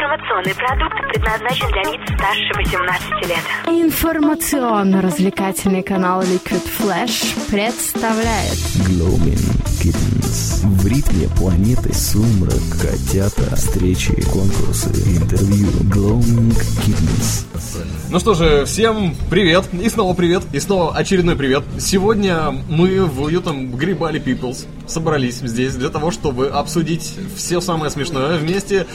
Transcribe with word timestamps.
Информационный 0.00 0.54
продукт 0.54 0.96
предназначен 1.08 1.68
для 1.72 1.82
лиц 1.82 2.00
старше 2.14 2.54
18 2.56 3.10
лет. 3.28 3.44
Информационно-развлекательный 3.66 5.82
канал 5.82 6.22
Liquid 6.22 6.62
Flash 6.78 7.36
представляет 7.50 8.56
Glowing 8.88 9.36
Kittens. 9.82 10.64
В 10.64 10.86
ритме 10.86 11.28
планеты 11.36 11.92
сумрак, 11.92 12.54
котята, 12.80 13.54
встречи, 13.56 14.18
конкурсы, 14.22 14.88
интервью. 14.88 15.68
Glowing 15.90 16.56
Kittens. 16.86 17.44
Ну 18.08 18.18
что 18.20 18.32
же, 18.32 18.64
всем 18.64 19.14
привет, 19.28 19.66
и 19.74 19.90
снова 19.90 20.14
привет, 20.14 20.44
и 20.54 20.60
снова 20.60 20.96
очередной 20.96 21.36
привет. 21.36 21.62
Сегодня 21.78 22.52
мы 22.70 23.04
в 23.04 23.20
уютном 23.20 23.76
Грибали 23.76 24.18
Peoples 24.18 24.66
собрались 24.86 25.40
здесь 25.40 25.74
для 25.74 25.90
того, 25.90 26.10
чтобы 26.10 26.48
обсудить 26.48 27.18
все 27.36 27.60
самое 27.60 27.90
смешное 27.90 28.38
вместе 28.38 28.86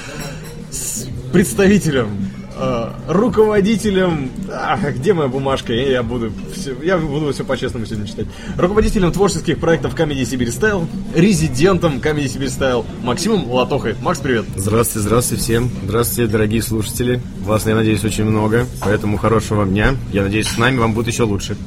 с 0.75 1.07
представителем, 1.31 2.09
э, 2.57 2.89
руководителем, 3.07 4.29
а, 4.49 4.77
где 4.91 5.13
моя 5.13 5.29
бумажка, 5.29 5.73
я, 5.73 5.89
я 5.89 6.03
буду 6.03 6.31
все, 6.53 6.75
я 6.83 6.97
буду 6.97 7.33
все 7.33 7.43
по-честному 7.43 7.85
сегодня 7.85 8.07
читать, 8.07 8.27
руководителем 8.57 9.11
творческих 9.11 9.59
проектов 9.59 9.95
Comedy 9.95 10.25
Сибирь 10.25 10.51
Стайл, 10.51 10.87
резидентом 11.15 11.97
Comedy 11.97 12.27
Сибирь 12.27 12.49
Стайл 12.49 12.85
Максимом 13.03 13.49
Латохой. 13.49 13.95
Макс, 14.01 14.19
привет. 14.19 14.45
Здравствуйте, 14.55 15.07
здравствуйте 15.07 15.43
всем. 15.43 15.71
Здравствуйте, 15.85 16.31
дорогие 16.31 16.61
слушатели. 16.61 17.21
Вас, 17.41 17.65
я 17.65 17.75
надеюсь, 17.75 18.03
очень 18.03 18.25
много, 18.25 18.65
поэтому 18.81 19.17
хорошего 19.17 19.59
вам 19.59 19.69
дня. 19.69 19.95
Я 20.11 20.23
надеюсь, 20.23 20.47
с 20.47 20.57
нами 20.57 20.77
вам 20.77 20.93
будет 20.93 21.07
еще 21.07 21.23
лучше. 21.23 21.57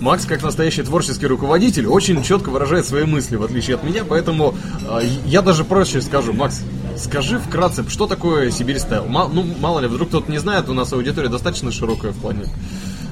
Макс, 0.00 0.24
как 0.24 0.42
настоящий 0.42 0.82
творческий 0.82 1.26
руководитель, 1.26 1.86
очень 1.86 2.22
четко 2.22 2.48
выражает 2.48 2.86
свои 2.86 3.04
мысли, 3.04 3.36
в 3.36 3.42
отличие 3.42 3.76
от 3.76 3.84
меня, 3.84 4.04
поэтому 4.08 4.54
э, 4.88 5.00
я 5.26 5.42
даже 5.42 5.64
проще 5.64 6.00
скажу. 6.00 6.32
Макс, 6.32 6.62
скажи 6.96 7.38
вкратце, 7.38 7.84
что 7.88 8.06
такое 8.06 8.50
Сибирь 8.50 8.78
Style? 8.78 9.06
Ну, 9.06 9.44
мало 9.60 9.80
ли, 9.80 9.86
вдруг 9.86 10.08
кто-то 10.08 10.30
не 10.30 10.38
знает, 10.38 10.68
у 10.68 10.74
нас 10.74 10.92
аудитория 10.92 11.28
достаточно 11.28 11.70
широкая 11.72 12.12
в 12.12 12.16
плане 12.16 12.44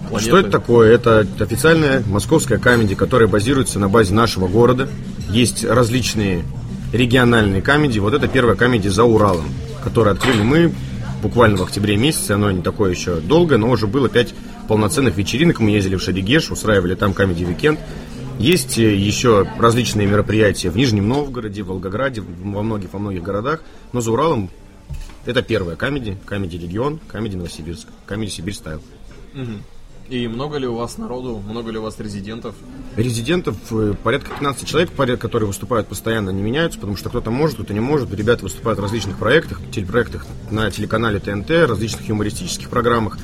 планеты. 0.08 0.28
Что 0.28 0.38
это 0.38 0.50
такое? 0.50 0.92
Это 0.92 1.26
официальная 1.40 2.02
московская 2.06 2.58
Comedy, 2.58 2.94
которая 2.94 3.28
базируется 3.28 3.78
на 3.78 3.88
базе 3.88 4.14
нашего 4.14 4.46
города. 4.46 4.88
Есть 5.30 5.64
различные 5.64 6.44
региональные 6.92 7.62
Comedy. 7.62 7.98
Вот 7.98 8.14
это 8.14 8.28
первая 8.28 8.54
Comedy 8.56 8.88
за 8.88 9.04
Уралом, 9.04 9.46
которую 9.82 10.14
открыли 10.14 10.42
мы 10.42 10.72
буквально 11.22 11.56
в 11.56 11.62
октябре 11.62 11.96
месяце. 11.96 12.32
Оно 12.32 12.50
не 12.50 12.62
такое 12.62 12.90
еще 12.90 13.16
долго, 13.16 13.56
но 13.56 13.70
уже 13.70 13.86
было 13.86 14.08
пять 14.08 14.34
полноценных 14.68 15.16
вечеринок. 15.16 15.60
Мы 15.60 15.70
ездили 15.70 15.96
в 15.96 16.02
Шерегеш, 16.02 16.50
устраивали 16.50 16.94
там 16.94 17.14
Comedy 17.14 17.44
weekend. 17.44 17.80
Есть 18.38 18.78
э, 18.78 18.94
еще 18.94 19.46
различные 19.58 20.06
мероприятия 20.06 20.70
в 20.70 20.76
Нижнем 20.76 21.08
Новгороде, 21.08 21.62
в 21.62 21.68
Волгограде, 21.68 22.20
во 22.22 22.62
многих, 22.62 22.92
во 22.92 22.98
многих 22.98 23.22
городах. 23.22 23.62
Но 23.92 24.00
за 24.00 24.12
Уралом 24.12 24.50
это 25.24 25.42
первая 25.42 25.76
камеди, 25.76 26.18
камеди 26.26 26.56
Регион, 26.56 26.98
камеди 27.06 27.36
Новосибирск, 27.36 27.88
камеди 28.06 28.30
Сибирь 28.30 28.54
Стайл. 28.54 28.82
И 30.08 30.26
много 30.28 30.58
ли 30.58 30.66
у 30.66 30.74
вас 30.74 30.98
народу, 30.98 31.40
много 31.48 31.70
ли 31.70 31.78
у 31.78 31.82
вас 31.82 31.98
резидентов? 31.98 32.54
Резидентов 32.96 33.56
э, 33.70 33.94
порядка 34.02 34.30
15 34.30 34.68
человек, 34.68 34.90
порядка, 34.90 35.22
которые 35.28 35.46
выступают 35.46 35.86
постоянно, 35.86 36.30
не 36.30 36.42
меняются, 36.42 36.78
потому 36.78 36.98
что 36.98 37.08
кто-то 37.08 37.30
может, 37.30 37.54
кто-то 37.54 37.72
не 37.72 37.80
может. 37.80 38.12
Ребята 38.12 38.42
выступают 38.42 38.78
в 38.78 38.82
различных 38.82 39.16
проектах, 39.16 39.60
телепроектах 39.70 40.26
на 40.50 40.70
телеканале 40.70 41.18
ТНТ, 41.18 41.50
различных 41.66 42.08
юмористических 42.08 42.68
программах. 42.68 43.16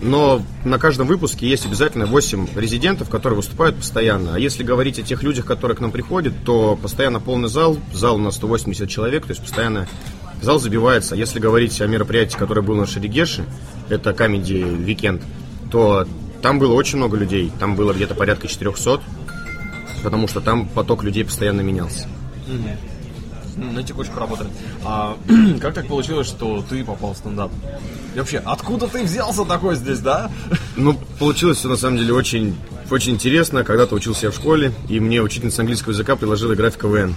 Но 0.00 0.42
на 0.64 0.78
каждом 0.78 1.06
выпуске 1.08 1.48
есть 1.48 1.66
обязательно 1.66 2.06
8 2.06 2.48
резидентов, 2.54 3.08
которые 3.08 3.36
выступают 3.36 3.76
постоянно. 3.76 4.36
А 4.36 4.38
если 4.38 4.62
говорить 4.62 4.98
о 4.98 5.02
тех 5.02 5.22
людях, 5.22 5.44
которые 5.44 5.76
к 5.76 5.80
нам 5.80 5.90
приходят, 5.90 6.34
то 6.44 6.78
постоянно 6.80 7.20
полный 7.20 7.48
зал. 7.48 7.76
Зал 7.92 8.16
у 8.16 8.18
нас 8.18 8.36
180 8.36 8.88
человек, 8.88 9.26
то 9.26 9.30
есть 9.30 9.42
постоянно 9.42 9.88
зал 10.40 10.60
забивается. 10.60 11.16
Если 11.16 11.40
говорить 11.40 11.80
о 11.80 11.86
мероприятии, 11.86 12.36
которое 12.36 12.62
было 12.62 12.76
на 12.76 12.86
Шерегеше, 12.86 13.44
это 13.88 14.10
Weekend, 14.10 15.22
то 15.70 16.06
там 16.42 16.60
было 16.60 16.74
очень 16.74 16.98
много 16.98 17.16
людей. 17.16 17.50
Там 17.58 17.74
было 17.74 17.92
где-то 17.92 18.14
порядка 18.14 18.46
400, 18.46 19.00
потому 20.04 20.28
что 20.28 20.40
там 20.40 20.68
поток 20.68 21.02
людей 21.02 21.24
постоянно 21.24 21.62
менялся. 21.62 22.06
На 23.58 23.82
текучку 23.82 24.18
работали. 24.18 24.48
А 24.84 25.16
как 25.60 25.74
так 25.74 25.86
получилось, 25.88 26.28
что 26.28 26.64
ты 26.68 26.84
попал 26.84 27.14
в 27.14 27.16
стендап? 27.16 27.50
И 28.14 28.18
вообще, 28.18 28.38
откуда 28.44 28.86
ты 28.86 29.02
взялся 29.02 29.44
такой 29.44 29.76
здесь, 29.76 29.98
да? 30.00 30.30
Ну, 30.76 30.96
получилось 31.18 31.58
все 31.58 31.68
на 31.68 31.76
самом 31.76 31.98
деле 31.98 32.12
очень, 32.12 32.56
очень 32.90 33.14
интересно. 33.14 33.64
Когда-то 33.64 33.96
учился 33.96 34.26
я 34.26 34.30
в 34.30 34.34
школе, 34.36 34.72
и 34.88 35.00
мне 35.00 35.20
учительница 35.20 35.62
английского 35.62 35.92
языка 35.92 36.14
предложила 36.14 36.54
играть 36.54 36.74
в 36.74 36.78
КВН. 36.78 37.14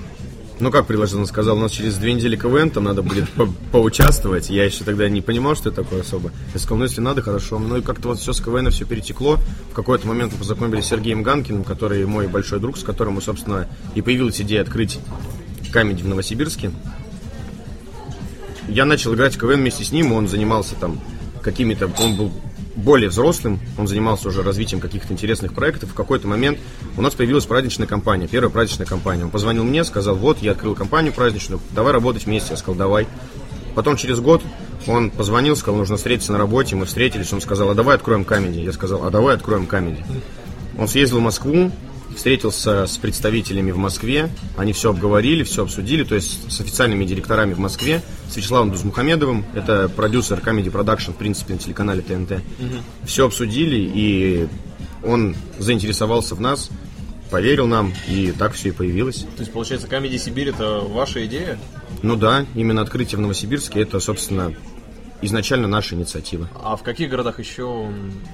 Ну, 0.60 0.70
как 0.70 0.86
предложила? 0.86 1.22
Она 1.22 1.28
сказала, 1.28 1.58
у 1.58 1.62
нас 1.62 1.72
через 1.72 1.96
две 1.98 2.14
недели 2.14 2.36
КВН, 2.36 2.70
там 2.70 2.84
надо 2.84 3.02
будет 3.02 3.30
по- 3.30 3.50
поучаствовать. 3.72 4.50
Я 4.50 4.64
еще 4.64 4.84
тогда 4.84 5.10
не 5.10 5.22
понимал, 5.22 5.56
что 5.56 5.70
это 5.70 5.84
такое 5.84 6.02
особо. 6.02 6.32
Я 6.54 6.60
сказал, 6.60 6.78
ну, 6.80 6.84
если 6.86 7.02
надо, 7.02 7.22
хорошо. 7.22 7.58
Ну, 7.60 7.78
и 7.78 7.82
как-то 7.82 8.10
вот 8.10 8.20
все 8.20 8.32
с 8.32 8.42
КВН 8.42 8.70
все 8.70 8.86
перетекло. 8.86 9.38
В 9.72 9.74
какой-то 9.74 10.08
момент 10.08 10.34
мы 10.34 10.40
познакомились 10.40 10.86
с 10.86 10.90
Сергеем 10.90 11.24
Ганкиным, 11.24 11.64
который 11.64 12.06
мой 12.06 12.28
большой 12.28 12.60
друг, 12.60 12.78
с 12.78 12.84
которым 12.84 13.20
собственно, 13.22 13.68
и 13.96 14.02
появилась 14.02 14.40
идея 14.42 14.62
открыть 14.62 15.00
камеди 15.72 16.04
в 16.04 16.08
Новосибирске. 16.08 16.72
Я 18.68 18.86
начал 18.86 19.14
играть 19.14 19.36
в 19.36 19.40
КВН 19.40 19.62
вместе 19.62 19.84
с 19.84 19.92
ним, 19.92 20.14
он 20.14 20.28
занимался 20.28 20.76
там 20.76 21.00
какими-то, 21.42 21.90
он 22.00 22.16
был 22.16 22.32
более 22.76 23.10
взрослым, 23.10 23.60
он 23.78 23.88
занимался 23.88 24.30
уже 24.30 24.44
развитием 24.44 24.80
каких-то 24.80 25.12
интересных 25.14 25.54
проектов. 25.54 25.92
В 25.92 25.94
какой-то 25.94 26.28
момент 26.28 26.60
у 26.98 27.02
нас 27.02 27.14
появилась 27.14 27.46
праздничная 27.46 27.88
компания, 27.88 28.28
первая 28.28 28.50
праздничная 28.50 28.88
компания. 28.88 29.24
Он 29.24 29.30
позвонил 29.30 29.64
мне, 29.64 29.84
сказал, 29.84 30.16
вот, 30.16 30.40
я 30.40 30.52
открыл 30.52 30.76
компанию 30.76 31.14
праздничную, 31.14 31.60
давай 31.72 31.94
работать 31.94 32.26
вместе. 32.26 32.52
Я 32.52 32.58
сказал, 32.58 32.76
давай. 32.76 33.08
Потом 33.76 33.96
через 33.96 34.20
год 34.20 34.42
он 34.88 35.12
позвонил, 35.12 35.56
сказал, 35.56 35.78
нужно 35.78 35.98
встретиться 35.98 36.32
на 36.32 36.38
работе, 36.38 36.76
мы 36.76 36.86
встретились, 36.86 37.32
он 37.32 37.42
сказал, 37.42 37.70
а 37.70 37.76
давай 37.76 37.96
откроем 37.96 38.26
камеди. 38.26 38.60
Я 38.60 38.74
сказал, 38.74 39.06
а 39.06 39.10
давай 39.10 39.36
откроем 39.36 39.66
камеди. 39.66 40.04
Он 40.78 40.88
съездил 40.88 41.20
в 41.20 41.22
Москву, 41.22 41.72
встретился 42.16 42.86
с 42.86 42.98
представителями 42.98 43.72
в 43.72 43.78
Москве, 43.78 44.30
они 44.58 44.74
все 44.74 44.90
обговорили, 44.92 45.44
все 45.44 45.64
обсудили, 45.64 46.04
то 46.04 46.16
есть 46.16 46.52
с 46.52 46.62
официальными 46.62 47.06
директорами 47.06 47.54
в 47.54 47.60
Москве, 47.60 48.02
с 48.30 48.36
Вячеславом 48.36 48.72
Дузмухамедовым, 48.72 49.46
это 49.54 49.90
продюсер 49.90 50.40
Comedy 50.40 50.72
Production, 50.72 51.14
в 51.14 51.18
принципе, 51.18 51.54
на 51.54 51.60
телеканале 51.60 52.02
ТНТ. 52.02 52.42
Все 53.06 53.26
обсудили, 53.26 53.78
и 53.94 54.48
он 55.04 55.36
заинтересовался 55.58 56.36
в 56.36 56.42
нас, 56.42 56.70
поверил 57.30 57.66
нам, 57.66 57.94
и 58.08 58.34
так 58.38 58.54
все 58.54 58.70
и 58.70 58.72
появилось. 58.72 59.26
То 59.36 59.40
есть, 59.40 59.52
получается, 59.52 59.88
Comedy 59.88 60.18
Сибирь 60.18 60.50
это 60.50 60.82
ваша 60.82 61.26
идея? 61.26 61.58
Ну 62.02 62.16
да, 62.16 62.46
именно 62.56 62.82
открытие 62.82 63.18
в 63.18 63.22
Новосибирске, 63.22 63.82
это, 63.82 64.00
собственно, 64.00 64.54
изначально 65.22 65.68
наша 65.68 65.96
инициатива. 65.96 66.50
А 66.64 66.76
в 66.76 66.84
каких 66.84 67.10
городах 67.10 67.40
еще? 67.40 67.88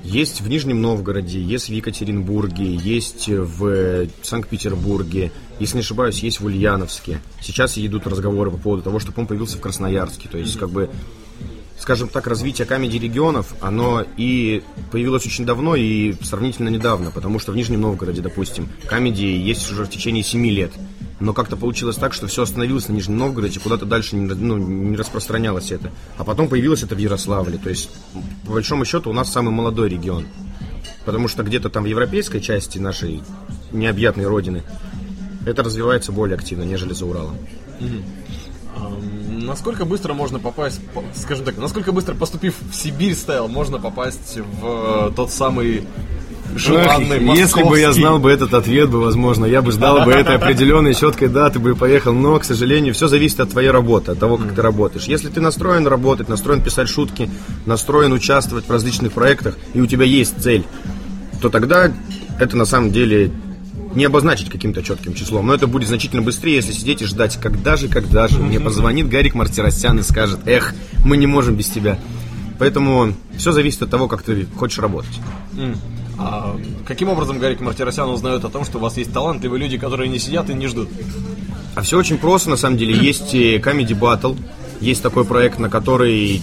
Есть 0.04 0.42
в 0.42 0.48
Нижнем 0.48 0.82
Новгороде, 0.82 1.42
есть 1.42 1.70
в 1.70 1.74
Екатеринбурге, 1.74 2.76
есть 2.76 3.28
в 3.28 4.08
Санкт-Петербурге, 4.24 5.32
если 5.60 5.76
не 5.76 5.82
ошибаюсь, 5.82 6.20
есть 6.20 6.40
в 6.40 6.46
Ульяновске. 6.46 7.20
Сейчас 7.42 7.78
идут 7.78 8.08
разговоры 8.08 8.52
по 8.52 8.58
поводу 8.58 8.84
того, 8.84 9.00
чтобы 9.00 9.22
он 9.22 9.28
появился 9.28 9.58
в 9.58 9.62
Красноярске. 9.62 10.30
То 10.30 10.38
есть, 10.38 10.58
как 10.58 10.70
бы, 10.70 10.90
скажем 11.80 12.10
так, 12.10 12.28
развитие 12.28 12.68
камеди 12.68 12.98
регионов, 12.98 13.56
оно 13.60 14.06
и 14.18 14.62
появилось 14.92 15.26
очень 15.26 15.46
давно 15.46 15.76
и 15.76 16.14
сравнительно 16.22 16.70
недавно, 16.70 17.12
потому 17.12 17.40
что 17.40 17.52
в 17.52 17.56
Нижнем 17.56 17.82
Новгороде, 17.82 18.22
допустим, 18.22 18.70
камеди 18.86 19.26
есть 19.26 19.72
уже 19.72 19.86
в 19.86 19.90
течение 19.90 20.24
7 20.24 20.46
лет. 20.48 20.72
Но 21.20 21.34
как-то 21.34 21.58
получилось 21.58 21.96
так, 21.96 22.14
что 22.14 22.28
все 22.28 22.44
остановилось 22.44 22.90
на 22.90 22.94
Нижнем 22.94 23.18
Новгороде, 23.18 23.60
куда-то 23.60 23.86
дальше 23.86 24.16
не, 24.16 24.28
ну, 24.28 24.58
не 24.58 24.96
распространялось 24.96 25.72
это. 25.72 25.92
А 26.18 26.24
потом 26.24 26.48
появилось 26.48 26.84
это 26.84 26.94
в 26.94 27.00
Ярославле. 27.00 27.58
То 27.58 27.70
есть, 27.70 27.90
по 28.46 28.54
большому 28.54 28.86
счету, 28.86 29.10
у 29.10 29.14
нас 29.14 29.32
самый 29.32 29.52
молодой 29.52 29.90
регион. 29.90 30.26
Потому 31.06 31.28
что 31.28 31.44
где-то 31.44 31.70
там 31.70 31.84
в 31.84 31.88
европейской 31.88 32.40
части 32.40 32.78
нашей 32.78 33.24
необъятной 33.72 34.28
родины 34.28 34.64
это 35.46 35.64
развивается 35.64 36.12
более 36.12 36.36
активно, 36.36 36.64
нежели 36.64 36.94
за 36.94 37.06
Уралом. 37.06 37.38
Насколько 39.30 39.86
быстро 39.86 40.14
можно 40.14 40.40
попасть, 40.40 40.82
по- 40.90 41.04
скажем 41.16 41.46
так, 41.46 41.58
насколько 41.58 41.92
быстро 41.92 42.14
поступив 42.14 42.56
в 42.70 42.76
Сибирь 42.76 43.16
стайл, 43.16 43.48
можно 43.48 43.80
попасть 43.80 44.38
в 44.38 45.10
э, 45.10 45.12
тот 45.16 45.32
самый 45.32 45.88
желанный 46.56 47.20
если 47.36 47.64
бы 47.64 47.80
я 47.80 47.92
знал 47.92 48.20
бы 48.20 48.32
этот 48.32 48.54
ответ, 48.54 48.90
бы, 48.90 49.02
возможно, 49.02 49.46
я 49.46 49.62
бы 49.62 49.72
ждал 49.72 50.04
бы 50.06 50.12
этой 50.12 50.36
определенной 50.36 50.94
четкой 50.94 51.28
даты, 51.28 51.60
бы 51.60 51.72
и 51.72 51.76
поехал. 51.76 52.14
Но, 52.14 52.38
к 52.40 52.44
сожалению, 52.44 52.94
все 52.94 53.08
зависит 53.08 53.40
от 53.40 53.52
твоей 53.52 53.70
работы, 53.70 54.12
от 54.12 54.20
того, 54.20 54.38
как 54.38 54.54
ты 54.54 54.62
работаешь. 54.62 55.06
Если 55.06 55.30
ты 55.30 55.42
настроен 55.42 55.88
работать, 55.88 56.30
настроен 56.30 56.62
писать 56.62 56.90
шутки, 56.90 57.30
настроен 57.66 58.14
участвовать 58.14 58.68
в 58.68 58.72
различных 58.72 59.14
проектах, 59.14 59.58
и 59.74 59.82
у 59.82 59.88
тебя 59.88 60.06
есть 60.06 60.42
цель, 60.42 60.64
то 61.42 61.50
тогда 61.50 61.92
это 62.40 62.58
на 62.58 62.66
самом 62.66 62.92
деле 62.92 63.32
не 63.96 64.06
обозначить 64.06 64.50
каким-то 64.50 64.84
четким 64.84 65.14
числом. 65.14 65.48
Но 65.48 65.54
это 65.54 65.68
будет 65.68 65.88
значительно 65.88 66.22
быстрее, 66.22 66.56
если 66.56 66.72
сидеть 66.72 67.02
и 67.02 67.06
ждать, 67.06 67.38
когда 67.42 67.76
же, 67.78 67.88
когда 67.88 68.28
же 68.28 68.40
мне 68.40 68.60
позвонит 68.60 69.10
Гарик 69.10 69.34
Мартиросян 69.34 70.00
и 70.00 70.04
скажет, 70.04 70.40
эх, 70.46 70.74
мы 71.04 71.18
не 71.18 71.28
можем 71.28 71.56
без 71.56 71.68
тебя. 71.68 72.00
Поэтому 72.60 73.14
все 73.38 73.52
зависит 73.52 73.84
от 73.84 73.90
того, 73.90 74.08
как 74.08 74.22
ты 74.24 74.46
хочешь 74.56 74.80
работать. 74.80 75.20
А 76.18 76.58
каким 76.86 77.10
образом 77.10 77.40
Гарик 77.40 77.60
Мартиросян 77.62 78.10
узнает 78.10 78.44
о 78.44 78.50
том, 78.50 78.66
что 78.66 78.78
у 78.78 78.82
вас 78.82 78.98
есть 78.98 79.14
талантливые 79.14 79.62
люди, 79.62 79.78
которые 79.78 80.10
не 80.10 80.20
сидят 80.20 80.50
и 80.50 80.54
не 80.54 80.68
ждут? 80.68 80.90
А 81.76 81.82
все 81.82 81.98
очень 81.98 82.18
просто, 82.18 82.50
на 82.50 82.58
самом 82.58 82.78
деле. 82.78 82.94
Есть 82.96 83.36
э, 83.36 83.58
Comedy 83.58 83.98
Battle. 83.98 84.38
Есть 84.82 85.04
такой 85.04 85.26
проект, 85.26 85.60
на 85.60 85.70
который 85.70 86.42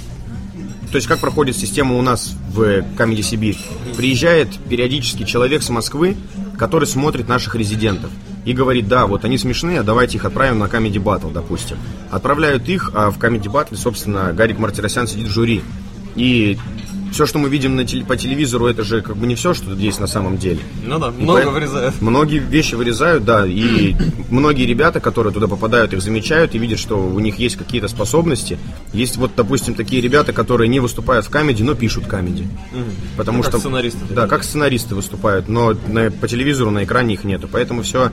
то 0.94 0.98
есть 0.98 1.08
как 1.08 1.18
проходит 1.18 1.56
система 1.56 1.96
у 1.96 2.02
нас 2.02 2.36
в 2.52 2.82
Comedy 2.96 3.22
Сибирь? 3.22 3.58
Приезжает 3.96 4.56
периодически 4.68 5.24
человек 5.24 5.64
с 5.64 5.68
Москвы, 5.68 6.16
который 6.56 6.86
смотрит 6.86 7.26
наших 7.26 7.56
резидентов 7.56 8.12
и 8.44 8.52
говорит, 8.52 8.86
да, 8.86 9.08
вот 9.08 9.24
они 9.24 9.36
смешные, 9.36 9.82
давайте 9.82 10.18
их 10.18 10.24
отправим 10.24 10.60
на 10.60 10.66
Comedy 10.66 11.02
Battle, 11.02 11.32
допустим. 11.32 11.78
Отправляют 12.12 12.68
их, 12.68 12.92
а 12.94 13.10
в 13.10 13.18
Comedy 13.18 13.50
Battle, 13.50 13.74
собственно, 13.74 14.32
Гарик 14.32 14.60
Мартиросян 14.60 15.08
сидит 15.08 15.26
в 15.26 15.32
жюри. 15.32 15.62
И 16.14 16.58
все, 17.14 17.26
что 17.26 17.38
мы 17.38 17.48
видим 17.48 17.76
на 17.76 17.84
теле, 17.86 18.04
по 18.04 18.16
телевизору, 18.16 18.66
это 18.66 18.82
же 18.84 19.00
как 19.00 19.16
бы 19.16 19.26
не 19.26 19.34
все, 19.36 19.54
что 19.54 19.72
есть 19.72 20.00
на 20.00 20.06
самом 20.06 20.36
деле. 20.36 20.58
Ну 20.84 20.98
да, 20.98 21.08
И 21.16 21.22
много 21.22 21.40
поэт- 21.42 21.52
вырезают. 21.52 22.02
Многие 22.02 22.38
вещи 22.38 22.74
вырезают, 22.74 23.24
да, 23.24 23.46
и 23.46 23.94
многие 24.30 24.66
ребята, 24.66 25.00
которые 25.00 25.32
туда 25.32 25.46
попадают, 25.48 25.92
их 25.92 26.02
замечают 26.02 26.54
и 26.54 26.58
видят, 26.58 26.78
что 26.78 26.96
у 26.98 27.18
них 27.20 27.38
есть 27.38 27.56
какие-то 27.56 27.88
способности. 27.88 28.58
Есть 28.92 29.16
вот, 29.16 29.30
допустим, 29.36 29.74
такие 29.74 30.02
ребята, 30.02 30.32
которые 30.32 30.68
не 30.68 30.80
выступают 30.80 31.24
в 31.24 31.30
камеди, 31.30 31.62
но 31.62 31.74
пишут 31.74 32.06
камеди. 32.06 32.46
Потому 33.16 33.38
Ну, 33.38 33.42
как 33.44 33.52
что 33.52 33.60
сценаристы 33.60 33.98
Да, 34.10 34.26
как 34.26 34.42
сценаристы 34.44 34.94
выступают, 34.94 35.48
но 35.48 35.74
на- 35.88 36.10
по 36.10 36.26
телевизору 36.28 36.70
на 36.70 36.84
экране 36.84 37.14
их 37.14 37.24
нету. 37.24 37.48
Поэтому 37.50 37.82
все, 37.82 38.10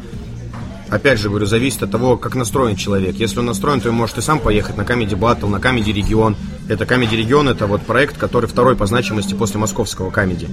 опять 0.92 1.20
же 1.20 1.30
говорю, 1.30 1.46
зависит 1.48 1.82
от 1.82 1.92
того, 1.92 2.18
как 2.18 2.36
настроен 2.36 2.76
человек. 2.76 3.16
Если 3.16 3.40
он 3.40 3.46
настроен, 3.46 3.82
то 3.82 3.90
он 3.90 3.96
может 3.96 4.18
и 4.18 4.22
сам 4.22 4.40
поехать 4.40 4.78
на 4.78 4.82
Comedy 4.82 5.18
Battle, 5.18 5.48
на 5.48 5.56
Comedy 5.56 5.92
Регион. 5.92 6.36
Это 6.68 6.84
Comedy 6.84 7.16
Регион, 7.16 7.48
это 7.48 7.66
вот 7.66 7.82
проект, 7.84 8.18
который 8.18 8.48
второй 8.48 8.76
по 8.76 8.86
значимости 8.86 9.34
после 9.34 9.60
московского 9.60 10.12
Comedy. 10.12 10.48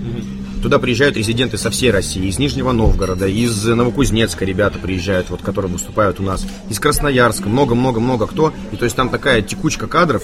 Туда 0.63 0.79
приезжают 0.79 1.17
резиденты 1.17 1.59
со 1.59 1.71
всей 1.71 1.91
России, 1.91 2.27
из 2.27 2.39
Нижнего 2.39 2.73
Новгорода, 2.73 3.27
из 3.27 3.65
Новокузнецка 3.65 4.45
ребята 4.45 4.79
приезжают, 4.79 5.29
вот, 5.29 5.43
которые 5.43 5.71
выступают 5.73 6.21
у 6.21 6.23
нас, 6.23 6.47
из 6.71 6.79
Красноярска, 6.79 7.49
много-много-много 7.49 8.27
кто. 8.27 8.53
И 8.73 8.77
то 8.77 8.85
есть 8.85 8.97
там 8.97 9.09
такая 9.11 9.43
текучка 9.43 9.89
кадров, 9.89 10.23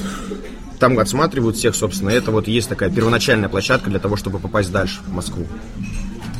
там 0.78 0.98
отсматривают 0.98 1.56
всех, 1.56 1.74
собственно. 1.74 2.10
Это 2.10 2.30
вот 2.30 2.46
есть 2.46 2.68
такая 2.68 2.90
первоначальная 2.90 3.48
площадка 3.48 3.90
для 3.90 3.98
того, 3.98 4.16
чтобы 4.16 4.38
попасть 4.38 4.70
дальше 4.70 5.00
в 5.06 5.12
Москву. 5.12 5.46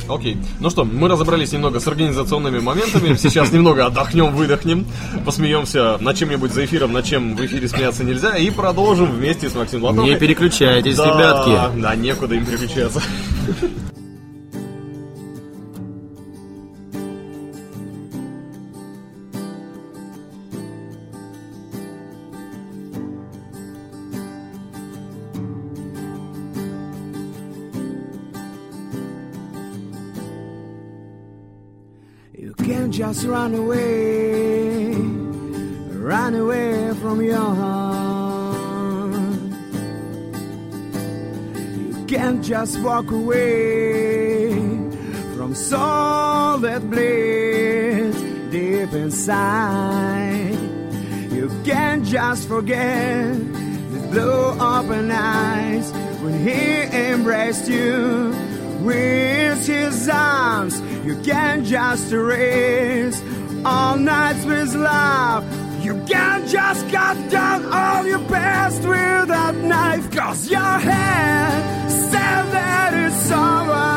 Окей. 0.07 0.37
Ну 0.59 0.69
что, 0.69 0.85
мы 0.85 1.07
разобрались 1.07 1.51
немного 1.51 1.79
с 1.79 1.87
организационными 1.87 2.59
моментами. 2.59 3.15
Сейчас 3.15 3.51
немного 3.51 3.85
отдохнем, 3.85 4.33
выдохнем, 4.33 4.85
посмеемся 5.25 5.97
над 5.99 6.15
чем-нибудь 6.15 6.53
за 6.53 6.65
эфиром, 6.65 6.93
над 6.93 7.05
чем 7.05 7.35
в 7.35 7.45
эфире 7.45 7.67
смеяться 7.67 8.03
нельзя, 8.03 8.37
и 8.37 8.49
продолжим 8.49 9.11
вместе 9.11 9.49
с 9.49 9.55
Максимом 9.55 9.85
Латовым. 9.85 10.09
Не 10.09 10.17
переключайтесь, 10.17 10.97
да, 10.97 11.05
ребятки. 11.05 11.81
Да, 11.81 11.95
некуда 11.95 12.35
им 12.35 12.45
переключаться. 12.45 13.01
Just 33.15 33.27
run 33.27 33.55
away, 33.55 34.93
run 36.03 36.35
away 36.35 36.93
from 36.95 37.21
your 37.23 37.55
heart. 37.61 39.13
You 41.79 42.05
can't 42.09 42.43
just 42.43 42.77
walk 42.81 43.09
away 43.11 44.51
from 45.37 45.55
soul 45.55 46.57
that 46.57 46.89
bleeds 46.89 48.21
deep 48.51 48.91
inside. 48.91 50.57
You 51.31 51.49
can't 51.63 52.03
just 52.03 52.49
forget 52.49 53.33
the 53.93 54.07
blue 54.11 54.59
open 54.59 55.09
eyes 55.09 55.89
when 56.21 56.45
he 56.45 56.81
embraced 57.11 57.69
you 57.69 58.35
with 58.81 59.65
his 59.65 60.09
arms. 60.09 60.81
You 61.05 61.15
can't 61.17 61.63
just 61.63 62.11
erase 62.11 63.21
all 63.63 63.95
nights 63.95 64.43
with 64.43 64.73
love. 64.73 65.43
You 65.85 65.93
can't 66.07 66.47
just 66.47 66.89
cut 66.89 67.29
down 67.29 67.63
all 67.71 68.07
your 68.07 68.25
past 68.27 68.81
with 68.81 69.27
that 69.27 69.53
knife. 69.53 70.09
Cause 70.09 70.49
your 70.49 70.79
head 70.89 71.91
said 71.91 72.45
that 72.57 72.91
it's 73.05 73.31
over. 73.31 73.93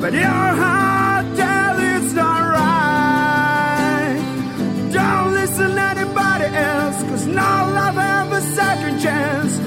But 0.00 0.14
your 0.14 0.46
heart 0.62 1.26
tell 1.36 1.78
it's 1.78 2.14
not 2.14 2.42
right. 2.58 4.16
Don't 4.90 5.34
listen 5.34 5.74
to 5.74 5.82
anybody 5.82 6.46
else, 6.46 7.02
cause 7.10 7.26
no 7.26 7.50
love 7.76 8.32
a 8.32 8.40
second 8.40 9.00
chance. 9.02 9.58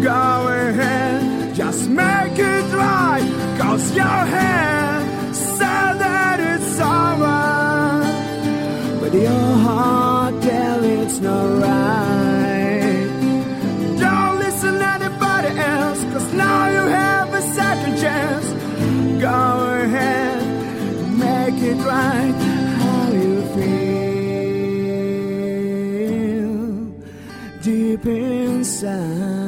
Go 0.00 0.46
ahead, 0.46 1.56
just 1.56 1.88
make 1.88 2.38
it 2.38 2.72
right, 2.72 3.58
cause 3.58 3.96
your 3.96 4.04
head 4.06 4.73
your 9.22 9.52
heart 9.66 10.42
tell 10.42 10.84
it's 10.84 11.18
not 11.20 11.46
right. 11.62 13.08
Don't 13.98 14.38
listen 14.38 14.74
to 14.78 14.86
anybody 14.98 15.48
else, 15.58 16.02
cause 16.12 16.32
now 16.32 16.68
you 16.68 16.86
have 17.00 17.34
a 17.34 17.42
second 17.42 17.96
chance. 17.98 18.46
Go 19.20 19.80
ahead, 19.82 20.42
make 21.18 21.62
it 21.62 21.78
right 21.84 22.34
how 22.80 23.12
you 23.12 23.42
feel 23.54 24.04
deep 27.62 28.06
inside. 28.06 29.43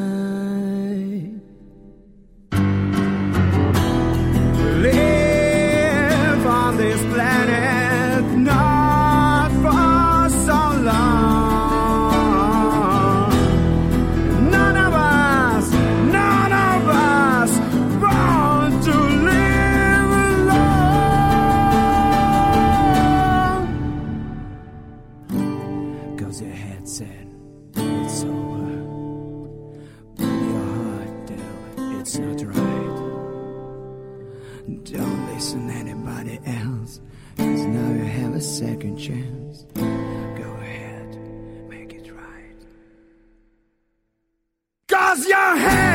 Cause 45.16 45.26
your 45.26 45.56
hand 45.56 45.85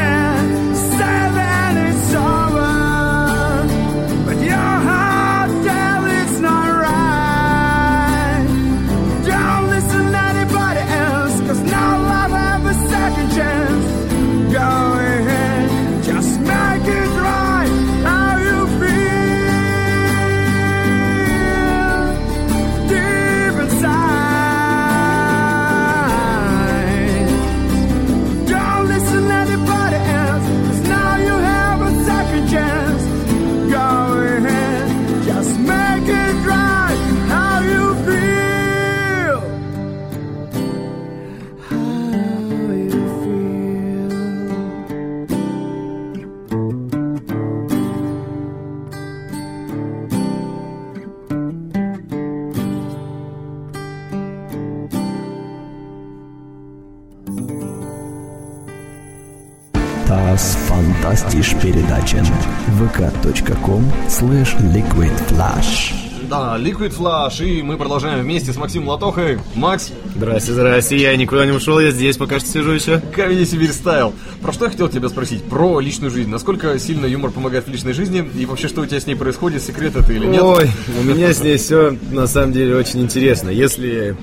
Fantastisch 60.81 61.53
передачен. 61.61 62.25
vk.com 62.79 63.83
slash 64.09 64.57
liquidflash. 64.73 65.93
Да, 66.27 66.57
Liquid 66.57 66.97
Flash, 66.97 67.45
и 67.45 67.61
мы 67.61 67.77
продолжаем 67.77 68.21
вместе 68.21 68.51
с 68.53 68.55
Максимом 68.55 68.88
Латохой. 68.89 69.38
Макс, 69.53 69.91
Здрасте, 70.15 70.53
здрасте, 70.53 70.95
я 70.95 71.15
никуда 71.17 71.45
не 71.45 71.51
ушел, 71.51 71.79
я 71.79 71.91
здесь 71.91 72.17
пока 72.17 72.39
что 72.39 72.47
сижу 72.47 72.71
еще. 72.71 73.00
Камень 73.15 73.45
Сибирь 73.45 73.71
стайл. 73.71 74.13
Про 74.41 74.53
что 74.53 74.65
я 74.65 74.71
хотел 74.71 74.88
тебя 74.88 75.09
спросить? 75.09 75.43
Про 75.43 75.79
личную 75.81 76.09
жизнь. 76.09 76.29
Насколько 76.29 76.79
сильно 76.79 77.05
юмор 77.05 77.31
помогает 77.31 77.67
в 77.67 77.69
личной 77.69 77.93
жизни? 77.93 78.27
И 78.35 78.45
вообще, 78.45 78.69
что 78.69 78.81
у 78.81 78.85
тебя 78.85 79.00
с 79.00 79.05
ней 79.07 79.15
происходит? 79.15 79.61
Секрет 79.61 79.95
это 79.95 80.11
или 80.13 80.25
нет? 80.25 80.41
Ой, 80.41 80.69
у 81.00 81.03
меня 81.03 81.33
с 81.33 81.41
ней 81.41 81.57
все 81.57 81.95
на 82.11 82.25
самом 82.27 82.53
деле 82.53 82.75
очень 82.75 83.01
интересно. 83.01 83.50
Если 83.50 84.15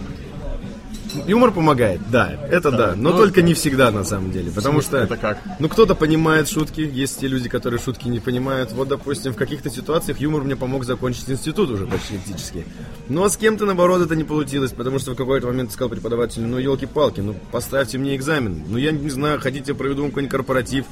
юмор 1.28 1.52
помогает, 1.52 2.00
да, 2.10 2.32
это 2.50 2.70
да, 2.70 2.94
но 2.96 3.10
Ну, 3.10 3.16
только 3.16 3.42
не 3.42 3.54
всегда 3.54 3.90
на 3.90 4.04
самом 4.04 4.32
деле, 4.32 4.50
потому 4.50 4.80
что 4.80 4.96
Это 4.96 5.16
как? 5.16 5.38
ну 5.58 5.68
кто-то 5.68 5.94
понимает 5.94 6.48
шутки, 6.48 6.80
есть 6.80 7.20
те 7.20 7.28
люди, 7.28 7.48
которые 7.48 7.78
шутки 7.80 8.08
не 8.08 8.18
понимают. 8.20 8.72
Вот, 8.72 8.88
допустим, 8.88 9.32
в 9.32 9.36
каких-то 9.36 9.70
ситуациях 9.70 10.20
юмор 10.20 10.42
мне 10.42 10.56
помог 10.56 10.84
закончить 10.84 11.30
институт 11.30 11.70
уже 11.70 11.86
почти 11.86 12.16
фактически. 12.16 12.64
Ну 13.08 13.22
а 13.24 13.30
с 13.30 13.36
кем-то 13.36 13.66
наоборот 13.66 14.02
это 14.02 14.16
не 14.16 14.24
получилось, 14.24 14.72
потому 14.72 14.98
что 14.98 15.12
в 15.12 15.16
какой-то 15.16 15.46
момент 15.46 15.70
сказал 15.72 15.90
преподаватель, 15.90 16.42
ну 16.42 16.58
елки-палки, 16.58 17.20
ну 17.20 17.34
поставьте 17.52 17.98
мне 17.98 18.16
экзамен, 18.16 18.64
ну 18.66 18.78
я 18.78 18.90
не 18.90 19.10
знаю, 19.10 19.40
хотите 19.40 19.74
проведу 19.74 20.06
какой-нибудь 20.06 20.32
корпоратив. 20.32 20.86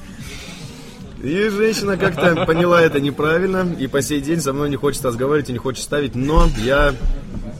И 1.23 1.49
женщина 1.49 1.97
как-то 1.97 2.45
поняла 2.45 2.81
это 2.81 2.99
неправильно, 2.99 3.65
и 3.79 3.87
по 3.87 4.03
сей 4.03 4.21
день 4.21 4.39
со 4.39 4.53
мной 4.53 4.69
не 4.69 4.75
хочет 4.75 5.03
разговаривать 5.03 5.49
и 5.49 5.53
не 5.53 5.57
хочет 5.57 5.83
ставить, 5.83 6.13
но 6.13 6.47
я 6.63 6.93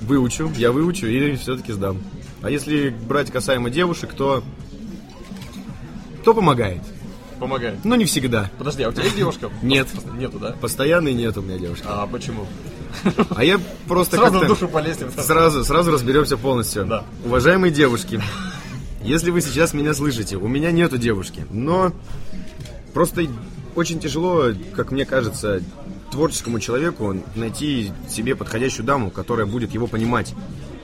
выучу, 0.01 0.51
я 0.57 0.71
выучу 0.71 1.07
и 1.07 1.35
все-таки 1.35 1.73
сдам. 1.73 1.97
А 2.41 2.49
если 2.49 2.89
брать 2.89 3.31
касаемо 3.31 3.69
девушек, 3.69 4.13
то... 4.13 4.43
То 6.23 6.33
помогает. 6.33 6.81
Помогает. 7.39 7.83
Но 7.83 7.95
не 7.95 8.05
всегда. 8.05 8.49
Подожди, 8.57 8.83
а 8.83 8.89
у 8.89 8.91
тебя 8.91 9.03
есть 9.03 9.15
девушка? 9.15 9.49
Нет. 9.61 9.87
Нету, 10.13 10.39
да? 10.39 10.55
Постоянной 10.59 11.13
нет 11.13 11.37
у 11.37 11.41
меня 11.41 11.57
девушки. 11.57 11.85
А 11.87 12.07
почему? 12.07 12.45
А 13.35 13.43
я 13.43 13.59
просто 13.87 14.15
Сразу 14.17 14.39
в 14.39 14.47
душу 14.47 14.67
полезем. 14.67 15.11
Сразу, 15.11 15.63
сразу 15.63 15.91
разберемся 15.91 16.37
полностью. 16.37 16.85
Да. 16.85 17.03
Уважаемые 17.25 17.71
девушки, 17.71 18.21
если 19.03 19.29
вы 19.29 19.41
сейчас 19.41 19.73
меня 19.73 19.93
слышите, 19.93 20.37
у 20.37 20.47
меня 20.47 20.71
нету 20.71 20.97
девушки, 20.97 21.45
но 21.51 21.91
просто 22.93 23.27
очень 23.75 23.99
тяжело, 23.99 24.45
как 24.75 24.91
мне 24.91 25.05
кажется, 25.05 25.61
творческому 26.11 26.59
человеку 26.59 27.15
найти 27.35 27.91
себе 28.09 28.35
подходящую 28.35 28.85
даму, 28.85 29.11
которая 29.11 29.45
будет 29.45 29.73
его 29.73 29.87
понимать. 29.87 30.33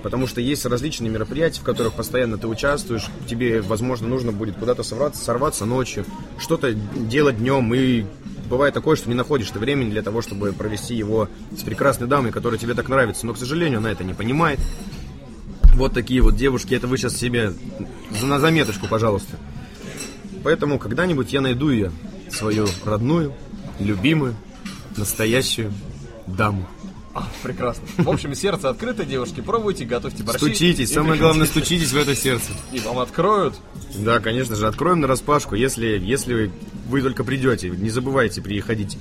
Потому 0.04 0.28
что 0.28 0.42
есть 0.42 0.66
различные 0.66 1.10
мероприятия, 1.10 1.62
в 1.62 1.64
которых 1.64 1.94
постоянно 1.94 2.38
ты 2.38 2.46
участвуешь, 2.46 3.08
тебе, 3.26 3.62
возможно, 3.62 4.10
нужно 4.10 4.34
будет 4.34 4.58
куда-то 4.58 4.84
сорваться, 4.84 5.24
сорваться 5.24 5.66
ночью, 5.66 6.06
что-то 6.38 6.74
делать 6.74 7.38
днем, 7.38 7.74
и 7.74 8.06
бывает 8.50 8.74
такое, 8.74 8.98
что 8.98 9.08
не 9.08 9.16
находишь 9.16 9.50
ты 9.50 9.60
времени 9.60 9.92
для 9.92 10.02
того, 10.02 10.22
чтобы 10.22 10.52
провести 10.52 10.94
его 10.94 11.30
с 11.58 11.64
прекрасной 11.64 12.08
дамой, 12.08 12.32
которая 12.32 12.60
тебе 12.60 12.74
так 12.74 12.90
нравится. 12.90 13.26
Но, 13.26 13.34
к 13.34 13.38
сожалению, 13.38 13.80
она 13.80 13.92
это 13.92 14.04
не 14.04 14.14
понимает. 14.14 14.60
Вот 15.76 15.94
такие 15.94 16.22
вот 16.22 16.36
девушки, 16.36 16.76
это 16.76 16.86
вы 16.86 16.98
сейчас 16.98 17.16
себе 17.16 17.54
на 18.22 18.40
заметочку, 18.42 18.88
пожалуйста. 18.88 19.38
Поэтому 20.44 20.80
когда-нибудь 20.80 21.32
я 21.32 21.40
найду 21.40 21.70
ее, 21.70 21.94
свою 22.30 22.68
родную, 22.84 23.34
любимую, 23.80 24.36
настоящую 24.98 25.72
даму. 26.28 26.68
А, 27.16 27.28
прекрасно. 27.44 27.84
В 27.98 28.10
общем, 28.10 28.34
сердце 28.34 28.70
открыто, 28.70 29.06
девушки. 29.06 29.42
Пробуйте, 29.42 29.86
готовьте 29.86 30.24
борщи. 30.24 30.38
Стучитесь, 30.40 30.90
самое 30.90 31.12
приходите. 31.14 31.24
главное, 31.24 31.46
стучитесь 31.48 31.92
в 31.92 31.98
это 31.98 32.16
сердце. 32.16 32.52
И 32.72 32.80
вам 32.80 32.98
откроют. 33.00 33.54
Да, 33.96 34.20
конечно 34.20 34.56
же, 34.56 34.68
откроем 34.68 35.00
на 35.02 35.08
распашку, 35.08 35.54
если, 35.54 36.00
если 36.00 36.52
вы 36.88 37.02
только 37.04 37.24
придете. 37.24 37.70
Не 37.70 37.92
забывайте 37.92 38.42
приходить. 38.42 38.98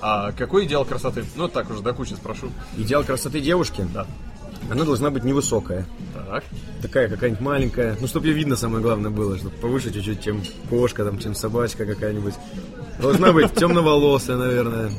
А 0.00 0.30
какой 0.32 0.66
идеал 0.66 0.84
красоты? 0.84 1.24
Ну, 1.34 1.48
так 1.48 1.68
уже 1.70 1.82
до 1.82 1.92
кучи 1.92 2.12
спрошу. 2.14 2.50
Идеал 2.78 3.02
красоты 3.04 3.40
девушки, 3.40 3.84
Да. 3.92 4.06
она 4.70 4.84
должна 4.84 5.10
быть 5.10 5.24
невысокая. 5.24 5.86
Так. 6.14 6.44
Такая 6.80 7.08
какая-нибудь 7.08 7.42
маленькая. 7.42 7.96
Ну, 8.00 8.06
чтобы 8.06 8.28
ее 8.28 8.34
видно 8.34 8.54
самое 8.56 8.82
главное 8.82 9.10
было, 9.10 9.36
чтобы 9.36 9.54
повыше 9.56 9.92
чуть-чуть, 9.92 10.22
чем 10.22 10.42
кошка, 10.70 11.04
там, 11.04 11.18
чем 11.18 11.34
собачка 11.34 11.84
какая-нибудь. 11.86 12.34
Должна 13.00 13.32
быть 13.32 13.52
темноволосая, 13.56 14.36
наверное. 14.36 14.92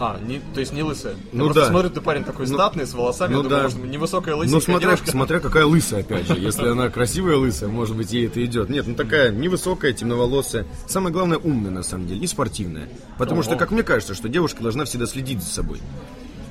А, 0.00 0.20
не, 0.22 0.40
то 0.54 0.60
есть 0.60 0.72
не 0.72 0.82
лысая. 0.84 1.14
Я 1.14 1.18
Ну 1.32 1.44
просто 1.46 1.62
да. 1.62 1.68
смотрю, 1.70 1.90
ты 1.90 2.00
парень 2.00 2.22
такой 2.22 2.46
статный, 2.46 2.86
с 2.86 2.94
волосами. 2.94 3.32
ну 3.32 3.38
я 3.38 3.42
думаю, 3.42 3.56
да. 3.58 3.62
может, 3.64 3.84
невысокая 3.84 4.36
лысенькая 4.36 4.54
Ну, 4.54 4.60
смотря, 4.60 4.86
девушка. 4.90 5.10
смотря 5.10 5.40
какая 5.40 5.64
лысая, 5.66 6.00
опять 6.00 6.26
же. 6.28 6.34
Если 6.38 6.66
она 6.68 6.88
красивая 6.88 7.36
лысая, 7.36 7.68
может 7.68 7.96
быть, 7.96 8.12
ей 8.12 8.26
это 8.28 8.44
идет. 8.44 8.68
Нет, 8.68 8.86
ну 8.86 8.94
такая 8.94 9.32
невысокая, 9.32 9.92
темноволосая. 9.92 10.66
Самое 10.86 11.12
главное, 11.12 11.38
умная, 11.38 11.72
на 11.72 11.82
самом 11.82 12.06
деле, 12.06 12.20
и 12.20 12.26
спортивная. 12.28 12.88
Потому 13.18 13.42
что, 13.42 13.56
как 13.56 13.72
мне 13.72 13.82
кажется, 13.82 14.14
что 14.14 14.28
девушка 14.28 14.62
должна 14.62 14.84
всегда 14.84 15.06
следить 15.06 15.42
за 15.42 15.50
собой. 15.50 15.80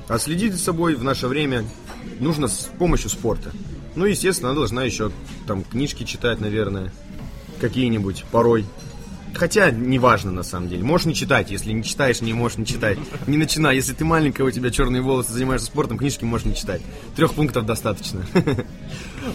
А 0.09 0.19
следить 0.19 0.53
за 0.53 0.59
собой 0.59 0.95
в 0.95 1.03
наше 1.03 1.27
время 1.27 1.63
нужно 2.19 2.47
с 2.49 2.69
помощью 2.77 3.09
спорта. 3.09 3.51
Ну, 3.95 4.05
естественно, 4.05 4.49
она 4.49 4.57
должна 4.59 4.83
еще 4.83 5.11
там 5.47 5.63
книжки 5.63 6.03
читать, 6.03 6.39
наверное, 6.41 6.91
какие-нибудь 7.59 8.25
порой. 8.31 8.65
Хотя, 9.37 9.69
неважно 9.69 10.31
на 10.31 10.43
самом 10.43 10.67
деле. 10.67 10.83
Можешь 10.83 11.05
не 11.05 11.13
читать, 11.13 11.51
если 11.51 11.71
не 11.71 11.83
читаешь, 11.83 12.21
не 12.21 12.33
можешь 12.33 12.57
не 12.57 12.65
читать. 12.65 12.97
Не 13.27 13.37
начинай, 13.37 13.75
если 13.75 13.93
ты 13.93 14.03
маленькая, 14.03 14.43
у 14.43 14.51
тебя 14.51 14.71
черные 14.71 15.01
волосы, 15.03 15.31
занимаешься 15.31 15.67
спортом, 15.67 15.97
книжки 15.97 16.25
можешь 16.25 16.47
не 16.47 16.55
читать. 16.55 16.81
Трех 17.15 17.33
пунктов 17.33 17.65
достаточно. 17.65 18.25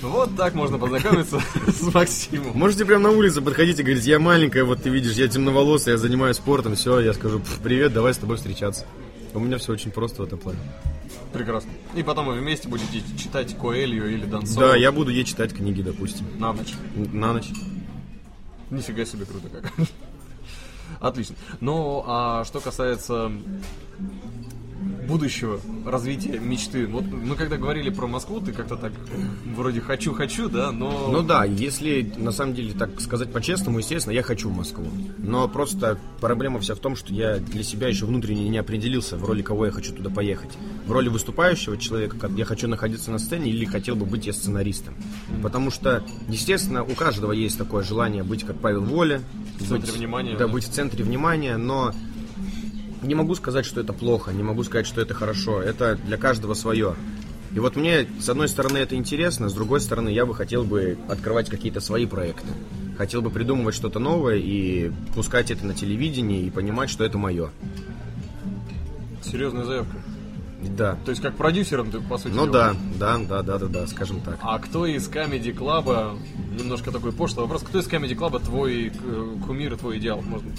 Вот 0.00 0.34
так 0.36 0.54
можно 0.54 0.78
познакомиться 0.78 1.38
с 1.66 1.82
Максимом. 1.92 2.56
Можете 2.56 2.86
прямо 2.86 3.10
на 3.10 3.10
улице 3.10 3.42
подходить 3.42 3.78
и 3.78 3.82
говорить, 3.82 4.06
я 4.06 4.18
маленькая, 4.18 4.64
вот 4.64 4.82
ты 4.82 4.88
видишь, 4.88 5.12
я 5.12 5.28
темноволосая, 5.28 5.94
я 5.94 5.98
занимаюсь 5.98 6.36
спортом, 6.36 6.76
все, 6.76 7.00
я 7.00 7.12
скажу, 7.12 7.40
«Пф, 7.40 7.58
привет, 7.62 7.92
давай 7.92 8.14
с 8.14 8.16
тобой 8.16 8.38
встречаться. 8.38 8.86
У 9.34 9.38
меня 9.40 9.58
все 9.58 9.72
очень 9.72 9.90
просто 9.90 10.22
в 10.22 10.24
этом 10.24 10.38
плане. 10.38 10.58
Прекрасно. 11.32 11.70
И 11.94 12.02
потом 12.02 12.26
вы 12.26 12.34
вместе 12.34 12.68
будете 12.68 13.02
читать 13.18 13.54
Коэлью 13.58 14.10
или 14.10 14.24
Донцова. 14.24 14.68
Да, 14.68 14.76
я 14.76 14.92
буду 14.92 15.10
ей 15.10 15.24
читать 15.24 15.52
книги, 15.52 15.82
допустим, 15.82 16.24
На 16.38 16.54
ночь. 16.54 16.72
на 16.94 17.34
ночь. 17.34 17.48
Нифига 18.72 19.04
себе 19.04 19.26
круто 19.26 19.48
как. 19.48 19.72
Отлично. 21.00 21.36
Ну, 21.60 22.02
а 22.06 22.44
что 22.44 22.60
касается 22.60 23.30
будущего 25.06 25.60
развития 25.84 26.38
мечты. 26.38 26.86
Вот 26.86 27.04
мы 27.04 27.36
когда 27.36 27.56
говорили 27.56 27.90
про 27.90 28.06
Москву, 28.06 28.40
ты 28.40 28.52
как-то 28.52 28.76
так 28.76 28.92
вроде 29.54 29.80
хочу-хочу, 29.80 30.48
да, 30.48 30.72
но... 30.72 31.08
Ну 31.10 31.22
да, 31.22 31.44
если 31.44 32.12
на 32.16 32.32
самом 32.32 32.54
деле 32.54 32.72
так 32.72 33.00
сказать 33.00 33.32
по-честному, 33.32 33.78
естественно, 33.78 34.14
я 34.14 34.22
хочу 34.22 34.48
в 34.48 34.56
Москву. 34.56 34.86
Но 35.18 35.48
просто 35.48 35.98
проблема 36.20 36.60
вся 36.60 36.74
в 36.74 36.78
том, 36.78 36.96
что 36.96 37.12
я 37.12 37.38
для 37.38 37.62
себя 37.62 37.88
еще 37.88 38.06
внутренне 38.06 38.48
не 38.48 38.58
определился, 38.58 39.16
в 39.16 39.24
роли 39.24 39.42
кого 39.42 39.66
я 39.66 39.72
хочу 39.72 39.92
туда 39.92 40.10
поехать. 40.10 40.50
В 40.86 40.92
роли 40.92 41.08
выступающего 41.08 41.76
человека, 41.76 42.16
как 42.18 42.30
я 42.32 42.44
хочу 42.44 42.68
находиться 42.68 43.10
на 43.10 43.18
сцене 43.18 43.50
или 43.50 43.64
хотел 43.64 43.96
бы 43.96 44.06
быть 44.06 44.26
я 44.26 44.32
сценаристом. 44.32 44.94
Потому 45.42 45.70
что, 45.70 46.02
естественно, 46.28 46.84
у 46.84 46.94
каждого 46.94 47.32
есть 47.32 47.58
такое 47.58 47.82
желание 47.82 48.22
быть 48.22 48.44
как 48.44 48.56
Павел 48.56 48.82
Воля. 48.82 49.20
В 49.58 49.68
центре 49.68 49.92
внимания, 49.92 50.32
Да, 50.32 50.46
да. 50.46 50.48
быть 50.48 50.64
в 50.64 50.70
центре 50.70 51.04
внимания, 51.04 51.56
но 51.56 51.92
не 53.02 53.14
могу 53.14 53.34
сказать, 53.34 53.66
что 53.66 53.80
это 53.80 53.92
плохо, 53.92 54.32
не 54.32 54.42
могу 54.42 54.62
сказать, 54.64 54.86
что 54.86 55.00
это 55.00 55.14
хорошо. 55.14 55.60
Это 55.60 55.96
для 55.96 56.16
каждого 56.16 56.54
свое. 56.54 56.94
И 57.54 57.58
вот 57.58 57.76
мне, 57.76 58.06
с 58.18 58.28
одной 58.28 58.48
стороны, 58.48 58.78
это 58.78 58.94
интересно, 58.94 59.48
с 59.48 59.52
другой 59.52 59.80
стороны, 59.80 60.08
я 60.08 60.24
бы 60.24 60.34
хотел 60.34 60.64
бы 60.64 60.96
открывать 61.08 61.50
какие-то 61.50 61.80
свои 61.80 62.06
проекты. 62.06 62.48
Хотел 62.96 63.20
бы 63.20 63.30
придумывать 63.30 63.74
что-то 63.74 63.98
новое 63.98 64.36
и 64.36 64.90
пускать 65.14 65.50
это 65.50 65.66
на 65.66 65.74
телевидении 65.74 66.44
и 66.44 66.50
понимать, 66.50 66.88
что 66.88 67.04
это 67.04 67.18
мое. 67.18 67.50
Серьезная 69.22 69.64
заявка. 69.64 69.96
Да. 70.62 70.96
То 71.04 71.10
есть 71.10 71.20
как 71.20 71.36
продюсером 71.36 71.90
ты, 71.90 72.00
по 72.00 72.18
сути 72.18 72.32
Ну 72.32 72.46
да, 72.46 72.74
да, 72.98 73.18
да, 73.18 73.42
да, 73.42 73.58
да, 73.58 73.66
да, 73.66 73.86
скажем 73.86 74.20
так. 74.20 74.38
А 74.42 74.58
кто 74.58 74.86
из 74.86 75.08
Comedy 75.08 75.54
Club, 75.54 76.18
немножко 76.58 76.92
такой 76.92 77.12
пошлый 77.12 77.42
вопрос, 77.42 77.62
кто 77.62 77.80
из 77.80 77.88
Comedy 77.88 78.16
Club 78.16 78.42
твой 78.44 78.92
э, 78.94 79.36
кумир 79.44 79.76
твой 79.76 79.98
идеал? 79.98 80.22
Можно 80.22 80.52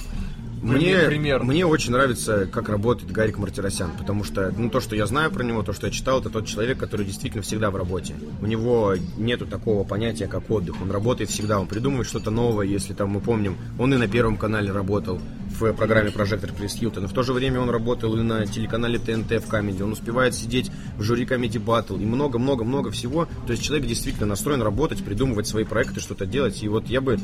Мне, 0.64 0.98
пример. 1.08 1.44
мне 1.44 1.66
очень 1.66 1.92
нравится, 1.92 2.48
как 2.50 2.70
работает 2.70 3.12
Гарик 3.12 3.38
Мартиросян, 3.38 3.92
потому 3.98 4.24
что, 4.24 4.54
ну, 4.58 4.70
то, 4.70 4.80
что 4.80 4.96
я 4.96 5.06
знаю 5.06 5.30
про 5.30 5.44
него, 5.44 5.62
то, 5.62 5.74
что 5.74 5.88
я 5.88 5.92
читал, 5.92 6.22
это 6.22 6.30
тот 6.30 6.48
человек, 6.48 6.78
который 6.78 7.06
действительно 7.06 7.44
всегда 7.44 7.70
в 7.70 7.76
работе. 7.76 8.16
У 8.42 8.46
него 8.46 8.96
нету 9.18 9.46
такого 9.46 9.84
понятия, 9.84 10.28
как 10.28 10.50
отдых. 10.50 10.82
Он 10.82 10.90
работает 10.90 11.30
всегда, 11.30 11.60
он 11.60 11.68
придумывает 11.68 12.08
что-то 12.08 12.32
новое, 12.32 12.66
если 12.66 12.94
там 12.94 13.10
мы 13.10 13.20
помним, 13.20 13.58
он 13.78 13.94
и 13.94 13.98
на 13.98 14.08
Первом 14.08 14.38
канале 14.38 14.72
работал 14.72 15.20
в 15.60 15.74
программе 15.74 16.12
«Прожекторперисхилтон», 16.12 17.08
в 17.08 17.14
то 17.14 17.24
же 17.24 17.34
время 17.34 17.60
он 17.60 17.70
работал 17.70 18.18
и 18.18 18.22
на 18.22 18.46
телеканале 18.48 19.00
ТНТ 19.00 19.44
в 19.44 19.48
Comedy, 19.48 19.82
он 19.82 19.92
успевает 19.92 20.34
сидеть 20.34 20.72
в 20.98 21.04
жюри 21.04 21.26
Comedy 21.26 21.64
Battle 21.64 22.02
и 22.02 22.06
много-много-много 22.06 22.90
всего. 22.92 23.28
То 23.46 23.52
есть 23.52 23.64
человек 23.64 23.86
действительно 23.88 24.28
настроен 24.28 24.62
работать, 24.62 25.04
придумывать 25.04 25.46
свои 25.46 25.66
проекты, 25.66 26.00
что-то 26.00 26.26
делать, 26.26 26.64
и 26.64 26.70
вот 26.70 26.88
я 26.88 27.02
бы 27.02 27.20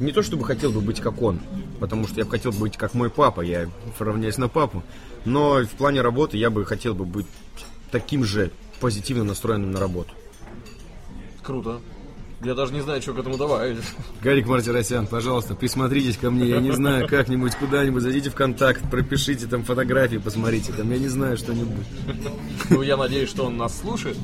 не 0.00 0.12
то 0.12 0.22
чтобы 0.22 0.44
хотел 0.44 0.70
бы 0.70 0.80
быть 0.80 1.00
как 1.00 1.20
он, 1.20 1.40
потому 1.76 2.06
что 2.06 2.18
я 2.18 2.24
бы 2.24 2.30
хотел 2.30 2.52
быть 2.52 2.76
как 2.76 2.94
мой 2.94 3.10
папа, 3.10 3.40
я 3.40 3.68
равняюсь 3.98 4.38
на 4.38 4.48
папу, 4.48 4.82
но 5.24 5.62
в 5.62 5.70
плане 5.70 6.00
работы 6.02 6.36
я 6.36 6.50
бы 6.50 6.64
хотел 6.64 6.94
бы 6.94 7.04
быть 7.04 7.26
таким 7.90 8.24
же 8.24 8.50
позитивно 8.80 9.24
настроенным 9.24 9.72
на 9.72 9.80
работу. 9.80 10.12
Круто. 11.42 11.80
Я 12.44 12.54
даже 12.54 12.74
не 12.74 12.82
знаю, 12.82 13.00
что 13.00 13.14
к 13.14 13.18
этому 13.18 13.38
добавить. 13.38 13.78
Гарик 14.22 14.46
Мартиросян, 14.46 15.06
пожалуйста, 15.06 15.54
присмотритесь 15.54 16.18
ко 16.18 16.30
мне, 16.30 16.46
я 16.46 16.60
не 16.60 16.70
знаю, 16.70 17.08
как-нибудь 17.08 17.54
куда-нибудь, 17.56 18.02
зайдите 18.02 18.28
в 18.28 18.34
контакт, 18.34 18.82
пропишите 18.90 19.46
там 19.46 19.64
фотографии, 19.64 20.18
посмотрите, 20.18 20.72
там, 20.72 20.90
я 20.90 20.98
не 20.98 21.08
знаю, 21.08 21.38
что-нибудь. 21.38 21.86
Ну, 22.68 22.82
я 22.82 22.98
надеюсь, 22.98 23.30
что 23.30 23.46
он 23.46 23.56
нас 23.56 23.78
слушает. 23.80 24.18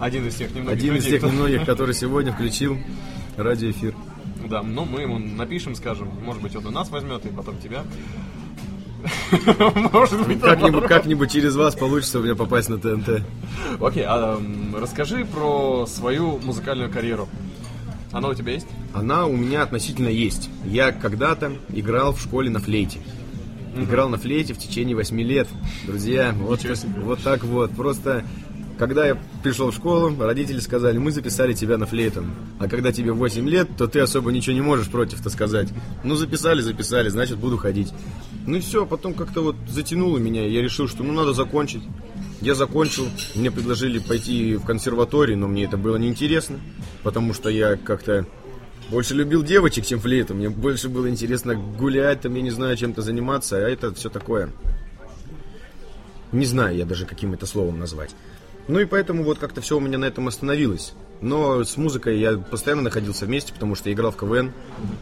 Один 0.00 0.26
из 0.26 0.34
тех 0.36 0.50
немногих 0.54 0.78
Один 0.78 0.94
из 0.96 1.04
людей, 1.04 1.10
тех 1.12 1.20
кто- 1.20 1.30
немногих, 1.30 1.66
который 1.66 1.94
сегодня 1.94 2.32
включил 2.32 2.78
радиоэфир. 3.36 3.94
Да, 4.52 4.62
ну 4.62 4.84
мы 4.84 5.00
ему 5.00 5.18
напишем, 5.18 5.74
скажем, 5.74 6.10
может 6.22 6.42
быть, 6.42 6.54
он 6.54 6.68
и 6.68 6.70
нас 6.70 6.90
возьмет, 6.90 7.24
и 7.24 7.30
потом 7.30 7.58
тебя. 7.58 7.84
Может 9.92 10.26
быть, 10.26 10.40
Как-нибудь, 10.42 10.84
как-нибудь 10.84 11.32
через 11.32 11.56
вас 11.56 11.74
получится 11.74 12.18
у 12.20 12.22
меня 12.22 12.34
попасть 12.34 12.68
на 12.68 12.76
ТНТ. 12.76 13.24
Окей, 13.80 14.04
а 14.06 14.38
расскажи 14.78 15.24
про 15.24 15.86
свою 15.86 16.38
музыкальную 16.38 16.90
карьеру. 16.90 17.30
Она 18.12 18.28
у 18.28 18.34
тебя 18.34 18.52
есть? 18.52 18.66
Она 18.92 19.24
у 19.24 19.32
меня 19.34 19.62
относительно 19.62 20.08
есть. 20.08 20.50
Я 20.66 20.92
когда-то 20.92 21.54
играл 21.70 22.12
в 22.12 22.20
школе 22.20 22.50
на 22.50 22.60
флейте. 22.60 23.00
Играл 23.74 24.10
на 24.10 24.18
флейте 24.18 24.52
в 24.52 24.58
течение 24.58 24.94
8 24.94 25.18
лет. 25.22 25.48
Друзья, 25.86 26.34
вот, 26.36 26.60
вот 26.98 27.22
так 27.22 27.42
вот. 27.42 27.70
Просто 27.70 28.22
когда 28.82 29.06
я 29.06 29.16
пришел 29.44 29.70
в 29.70 29.74
школу, 29.76 30.12
родители 30.18 30.58
сказали, 30.58 30.98
мы 30.98 31.12
записали 31.12 31.52
тебя 31.52 31.78
на 31.78 31.86
флейту. 31.86 32.24
А 32.58 32.68
когда 32.68 32.90
тебе 32.90 33.12
8 33.12 33.48
лет, 33.48 33.68
то 33.78 33.86
ты 33.86 34.00
особо 34.00 34.32
ничего 34.32 34.54
не 34.54 34.60
можешь 34.60 34.90
против-то 34.90 35.30
сказать. 35.30 35.68
Ну, 36.02 36.16
записали, 36.16 36.62
записали, 36.62 37.08
значит, 37.08 37.38
буду 37.38 37.58
ходить. 37.58 37.94
Ну 38.44 38.56
и 38.56 38.60
все, 38.60 38.84
потом 38.84 39.14
как-то 39.14 39.42
вот 39.42 39.54
затянуло 39.68 40.18
меня, 40.18 40.44
я 40.48 40.60
решил, 40.60 40.88
что 40.88 41.04
ну 41.04 41.12
надо 41.12 41.32
закончить. 41.32 41.84
Я 42.40 42.56
закончил, 42.56 43.06
мне 43.36 43.52
предложили 43.52 44.00
пойти 44.00 44.56
в 44.56 44.64
консерваторий, 44.64 45.36
но 45.36 45.46
мне 45.46 45.62
это 45.62 45.76
было 45.76 45.96
неинтересно, 45.96 46.58
потому 47.04 47.34
что 47.34 47.50
я 47.50 47.76
как-то 47.76 48.26
больше 48.90 49.14
любил 49.14 49.44
девочек, 49.44 49.86
чем 49.86 50.00
флейту. 50.00 50.34
Мне 50.34 50.50
больше 50.50 50.88
было 50.88 51.08
интересно 51.08 51.54
гулять, 51.54 52.22
там, 52.22 52.34
я 52.34 52.42
не 52.42 52.50
знаю, 52.50 52.76
чем-то 52.76 53.00
заниматься, 53.00 53.58
а 53.58 53.60
это 53.60 53.94
все 53.94 54.10
такое. 54.10 54.50
Не 56.32 56.46
знаю 56.46 56.76
я 56.76 56.84
даже, 56.84 57.06
каким 57.06 57.32
это 57.32 57.46
словом 57.46 57.78
назвать. 57.78 58.10
Ну 58.68 58.78
и 58.78 58.84
поэтому 58.84 59.24
вот 59.24 59.38
как-то 59.38 59.60
все 59.60 59.76
у 59.76 59.80
меня 59.80 59.98
на 59.98 60.04
этом 60.04 60.28
остановилось. 60.28 60.94
Но 61.20 61.62
с 61.64 61.76
музыкой 61.76 62.18
я 62.18 62.36
постоянно 62.36 62.82
находился 62.82 63.26
вместе, 63.26 63.52
потому 63.52 63.74
что 63.74 63.92
играл 63.92 64.10
в 64.10 64.16
КВН. 64.16 64.52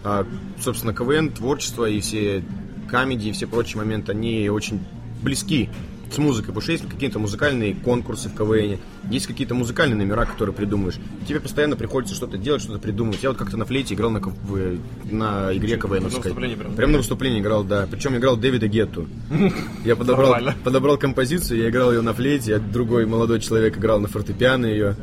А, 0.05 0.26
собственно, 0.61 0.95
КВН, 0.95 1.31
творчество 1.31 1.87
и 1.87 2.00
все 2.00 2.45
камеди 2.90 3.29
и 3.29 3.33
все 3.33 3.47
прочие 3.47 3.79
моменты, 3.79 4.12
они 4.12 4.49
очень 4.50 4.81
близки 5.23 5.71
с 6.11 6.19
музыкой, 6.19 6.49
потому 6.49 6.62
что 6.62 6.73
есть 6.73 6.88
какие-то 6.88 7.19
музыкальные 7.19 7.75
конкурсы 7.75 8.29
в 8.29 8.35
КВН, 8.35 8.79
есть 9.11 9.26
какие-то 9.26 9.55
музыкальные 9.55 9.97
номера, 9.97 10.25
которые 10.26 10.55
придумаешь. 10.55 10.97
Тебе 11.26 11.40
постоянно 11.40 11.76
приходится 11.76 12.14
что-то 12.14 12.37
делать, 12.37 12.62
что-то 12.62 12.79
придумывать. 12.79 13.23
Я 13.23 13.31
вот 13.31 13.38
как-то 13.38 13.57
на 13.57 13.64
флейте 13.64 13.95
играл 13.95 14.11
на, 14.11 14.21
на 15.11 15.57
игре 15.57 15.76
КВНовской. 15.76 16.23
выступлении 16.23 16.55
прям? 16.57 16.75
Прям 16.75 16.93
на 16.93 16.99
выступлении 16.99 17.40
играл, 17.40 17.64
да. 17.64 17.87
Причем 17.90 18.17
играл 18.17 18.37
Дэвида 18.37 18.69
Гетту. 18.69 19.09
Я 19.85 19.97
подобрал, 19.97 20.37
подобрал 20.64 20.99
композицию, 20.99 21.61
я 21.61 21.71
играл 21.71 21.93
ее 21.93 22.00
на 22.00 22.12
флейте, 22.12 22.57
а 22.57 22.59
другой 22.59 23.07
молодой 23.07 23.40
человек 23.40 23.79
играл 23.79 24.00
на 24.00 24.09
фортепиано 24.09 24.67
ее. 24.67 24.97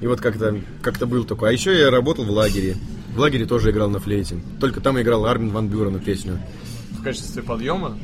И 0.00 0.06
вот 0.06 0.20
как-то 0.20 0.60
как 0.82 0.98
был 1.08 1.24
такой. 1.24 1.50
А 1.50 1.52
еще 1.52 1.78
я 1.78 1.90
работал 1.90 2.24
в 2.24 2.30
лагере. 2.30 2.76
В 3.14 3.18
лагере 3.18 3.46
тоже 3.46 3.70
играл 3.70 3.88
на 3.90 4.00
флейте. 4.00 4.40
Только 4.60 4.80
там 4.80 5.00
играл 5.00 5.26
Армин 5.26 5.50
Ван 5.50 5.68
Бюрена 5.68 5.98
песню. 5.98 6.38
В 6.90 7.02
качестве 7.02 7.42
подъема? 7.42 7.98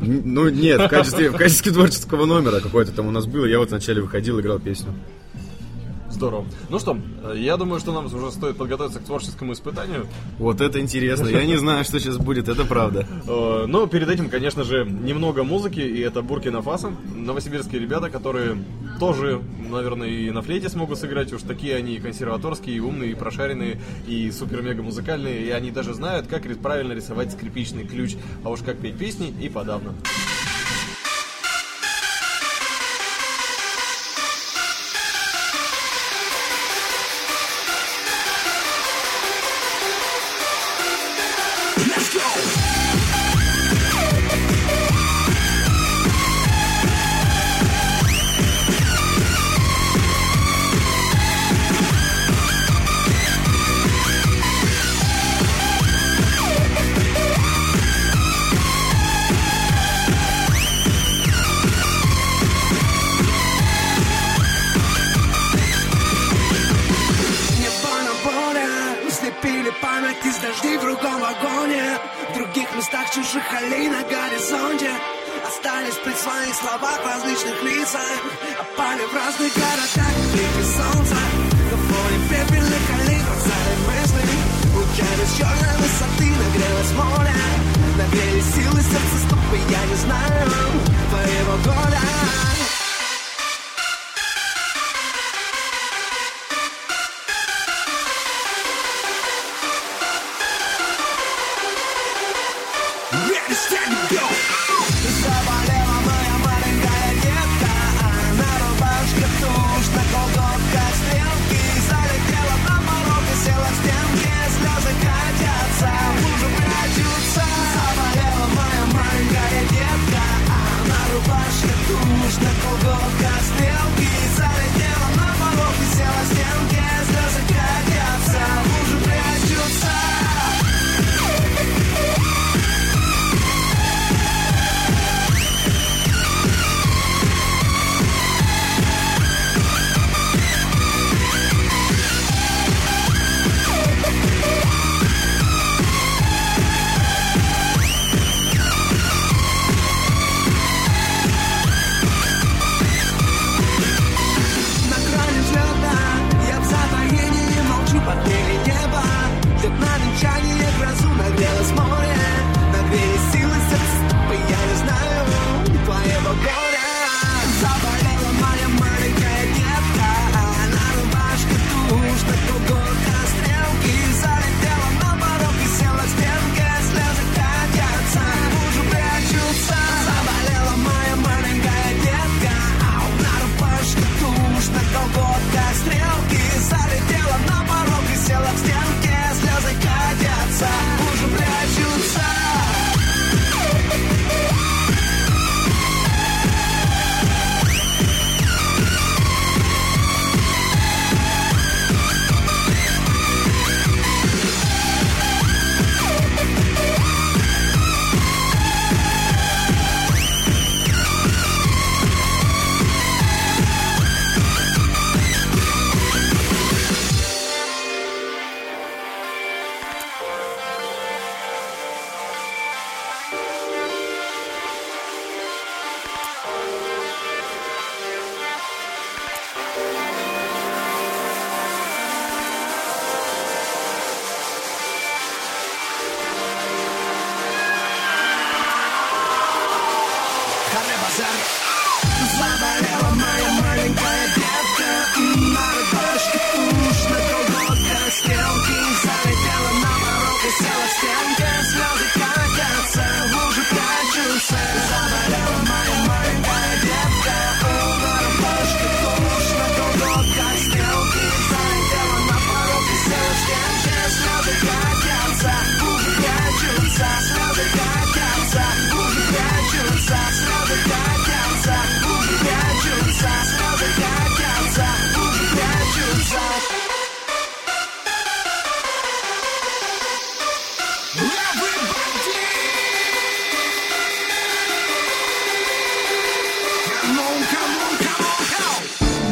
Ну 0.00 0.48
нет, 0.48 0.80
в 0.80 0.88
качестве, 0.88 1.30
в 1.30 1.36
качестве 1.36 1.72
творческого 1.72 2.26
номера 2.26 2.60
какой-то 2.60 2.92
там 2.92 3.06
у 3.06 3.10
нас 3.10 3.26
было. 3.26 3.46
Я 3.46 3.58
вот 3.58 3.70
вначале 3.70 4.02
выходил, 4.02 4.40
играл 4.40 4.58
песню. 4.58 4.92
Здорово. 6.10 6.46
Ну 6.70 6.78
что, 6.78 6.96
э, 7.24 7.34
я 7.36 7.58
думаю, 7.58 7.78
что 7.78 7.92
нам 7.92 8.06
уже 8.06 8.30
стоит 8.30 8.56
подготовиться 8.56 9.00
к 9.00 9.04
творческому 9.04 9.52
испытанию. 9.52 10.06
Вот 10.38 10.62
это 10.62 10.80
интересно. 10.80 11.28
Я 11.28 11.44
не 11.44 11.56
знаю, 11.56 11.84
что 11.84 12.00
сейчас 12.00 12.16
будет, 12.16 12.48
это 12.48 12.64
правда. 12.64 13.06
Э, 13.28 13.66
Но 13.66 13.86
перед 13.86 14.08
этим, 14.08 14.30
конечно 14.30 14.64
же, 14.64 14.86
немного 14.86 15.44
музыки, 15.44 15.80
и 15.80 16.00
это 16.00 16.22
Буркина 16.22 16.62
Фасо. 16.62 16.92
Новосибирские 17.14 17.82
ребята, 17.82 18.08
которые 18.08 18.56
тоже, 18.98 19.42
наверное, 19.58 20.08
и 20.08 20.30
на 20.30 20.42
флейте 20.42 20.68
смогут 20.68 20.98
сыграть. 20.98 21.32
Уж 21.32 21.42
такие 21.42 21.76
они 21.76 21.98
консерваторские, 21.98 22.76
и 22.76 22.80
умные, 22.80 23.12
и 23.12 23.14
прошаренные, 23.14 23.80
и 24.06 24.30
супер-мега 24.30 24.82
музыкальные. 24.82 25.46
И 25.46 25.50
они 25.50 25.70
даже 25.70 25.94
знают, 25.94 26.26
как 26.26 26.42
правильно 26.60 26.92
рисовать 26.92 27.32
скрипичный 27.32 27.86
ключ. 27.86 28.16
А 28.44 28.50
уж 28.50 28.60
как 28.60 28.78
петь 28.78 28.98
песни 28.98 29.34
и 29.40 29.48
подавно. 29.48 29.94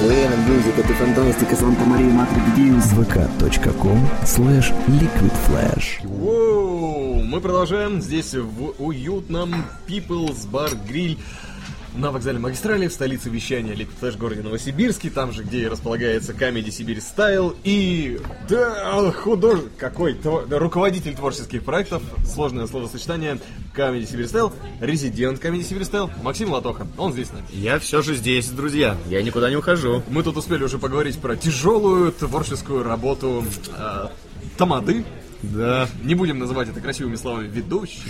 КВН, 0.04 0.38
музыка, 0.52 0.82
ты 0.86 0.92
фантастика, 0.92 1.56
Санта 1.56 1.82
Мария, 1.84 2.12
Матрик 2.12 2.54
Дьюс. 2.54 2.92
vk.com 2.92 3.98
slash 4.24 4.70
liquidflash. 4.86 6.06
Воу! 6.06 7.22
Мы 7.24 7.40
продолжаем 7.40 8.02
здесь 8.02 8.34
в 8.34 8.74
уютном 8.84 9.64
People's 9.88 10.46
Bar 10.52 10.76
Grill 10.86 11.18
на 11.94 12.10
Вокзальной 12.10 12.38
магистрали 12.38 12.88
в 12.88 12.92
столице 12.92 13.30
вещания 13.30 13.74
в 13.74 14.16
городе 14.18 14.42
Новосибирске, 14.42 15.10
там 15.10 15.32
же, 15.32 15.42
где 15.44 15.68
располагается 15.68 16.32
Comedy 16.32 16.70
Сибирь 16.70 17.00
Style 17.00 17.56
и 17.64 18.20
да, 18.48 19.10
художник, 19.12 19.70
какой, 19.78 20.14
тво- 20.14 20.44
руководитель 20.58 21.14
творческих 21.14 21.62
проектов, 21.62 22.02
сложное 22.26 22.66
словосочетание 22.66 23.38
Comedy 23.76 24.06
Сибирь 24.10 24.26
Style, 24.26 24.52
резидент 24.80 25.42
Comedy 25.42 25.62
Сибирь 25.62 25.84
Style 25.84 26.10
Максим 26.22 26.50
Латоха, 26.50 26.86
он 26.96 27.12
здесь 27.12 27.28
с 27.28 27.32
нами. 27.32 27.46
Я 27.50 27.78
все 27.78 28.02
же 28.02 28.14
здесь, 28.14 28.48
друзья. 28.48 28.96
Я 29.08 29.22
никуда 29.22 29.50
не 29.50 29.56
ухожу. 29.56 30.02
Мы 30.08 30.22
тут 30.22 30.36
успели 30.36 30.64
уже 30.64 30.78
поговорить 30.78 31.18
про 31.18 31.36
тяжелую 31.36 32.12
творческую 32.12 32.82
работу 32.82 33.44
э, 33.76 34.08
Тамады. 34.56 35.04
Да, 35.52 35.88
Не 36.02 36.14
будем 36.14 36.38
называть 36.38 36.68
это 36.68 36.80
красивыми 36.80 37.16
словами 37.16 37.48
ведущий. 37.48 38.00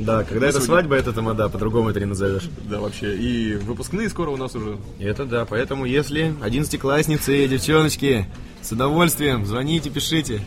да, 0.00 0.24
когда 0.24 0.48
это 0.48 0.60
свадьба, 0.60 0.96
это 0.96 1.12
тамада, 1.12 1.48
по-другому 1.48 1.90
это 1.90 2.00
не 2.00 2.06
назовешь. 2.06 2.48
Да, 2.68 2.80
вообще. 2.80 3.16
И 3.16 3.54
выпускные 3.56 4.08
скоро 4.08 4.30
у 4.30 4.36
нас 4.36 4.54
уже. 4.54 4.78
Это 4.98 5.24
да, 5.24 5.44
поэтому 5.44 5.84
если 5.84 6.34
одиннадцатиклассницы 6.42 7.44
и 7.44 7.48
девчоночки, 7.48 8.26
с 8.62 8.72
удовольствием 8.72 9.46
звоните, 9.46 9.90
пишите. 9.90 10.40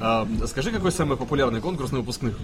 А, 0.00 0.26
скажи, 0.46 0.70
какой 0.70 0.92
самый 0.92 1.16
популярный 1.16 1.60
конкурс 1.60 1.90
на 1.92 1.98
выпускных? 1.98 2.38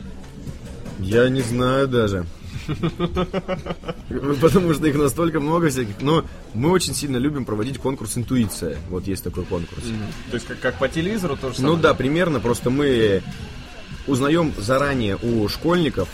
Я 0.98 1.28
не 1.28 1.40
знаю 1.40 1.88
даже. 1.88 2.26
Потому 4.40 4.74
что 4.74 4.86
их 4.86 4.96
настолько 4.96 5.40
много 5.40 5.70
всяких. 5.70 6.00
Но 6.00 6.24
мы 6.54 6.70
очень 6.70 6.94
сильно 6.94 7.16
любим 7.16 7.44
проводить 7.44 7.78
конкурс 7.78 8.16
«Интуиция». 8.16 8.78
Вот 8.88 9.06
есть 9.06 9.24
такой 9.24 9.44
конкурс. 9.44 9.82
То 10.30 10.34
есть 10.34 10.46
как, 10.60 10.78
по 10.78 10.88
телевизору 10.88 11.36
тоже 11.36 11.62
Ну 11.62 11.76
да, 11.76 11.94
примерно. 11.94 12.40
Просто 12.40 12.70
мы 12.70 13.22
узнаем 14.06 14.52
заранее 14.58 15.16
у 15.16 15.48
школьников, 15.48 16.08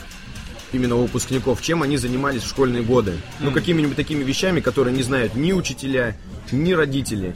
именно 0.72 0.96
у 0.96 1.02
выпускников, 1.02 1.60
чем 1.62 1.82
они 1.82 1.96
занимались 1.96 2.42
в 2.42 2.48
школьные 2.48 2.82
годы. 2.82 3.14
Ну, 3.40 3.50
какими-нибудь 3.52 3.96
такими 3.96 4.22
вещами, 4.22 4.60
которые 4.60 4.96
не 4.96 5.02
знают 5.02 5.34
ни 5.34 5.52
учителя, 5.52 6.16
ни 6.52 6.72
родители. 6.72 7.34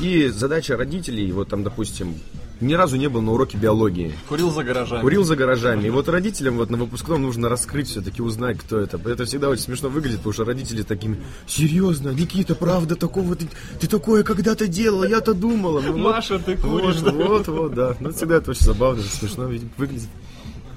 И 0.00 0.28
задача 0.28 0.76
родителей, 0.76 1.30
вот 1.32 1.48
там, 1.48 1.62
допустим, 1.62 2.16
ни 2.60 2.74
разу 2.74 2.96
не 2.96 3.08
был 3.08 3.20
на 3.22 3.32
уроке 3.32 3.58
биологии. 3.58 4.14
Курил 4.28 4.50
за 4.50 4.64
гаражами. 4.64 5.00
Курил 5.02 5.24
за 5.24 5.36
гаражами. 5.36 5.86
И 5.86 5.90
вот 5.90 6.08
родителям 6.08 6.56
вот 6.56 6.70
на 6.70 6.76
выпускном 6.76 7.22
нужно 7.22 7.48
раскрыть 7.48 7.88
все-таки, 7.88 8.22
узнать, 8.22 8.58
кто 8.58 8.78
это. 8.78 8.98
Это 9.08 9.24
всегда 9.24 9.48
очень 9.48 9.62
смешно 9.62 9.88
выглядит, 9.88 10.18
потому 10.18 10.32
что 10.32 10.44
родители 10.44 10.82
такими, 10.82 11.22
серьезно, 11.46 12.10
Никита, 12.10 12.54
правда, 12.54 12.96
такого 12.96 13.36
ты, 13.36 13.48
ты 13.80 13.86
такое 13.86 14.22
когда-то 14.22 14.66
делал, 14.66 15.04
я-то 15.04 15.34
думала. 15.34 15.80
Ну, 15.80 15.92
вот- 15.92 16.00
Маша, 16.00 16.38
ты 16.38 16.56
куришь. 16.56 16.96
Вот, 17.00 17.14
вот, 17.14 17.48
вот, 17.48 17.74
да. 17.74 17.96
Ну, 18.00 18.12
всегда 18.12 18.36
это 18.36 18.50
очень 18.52 18.64
забавно, 18.64 19.02
смешно 19.02 19.50
выглядит. 19.76 20.08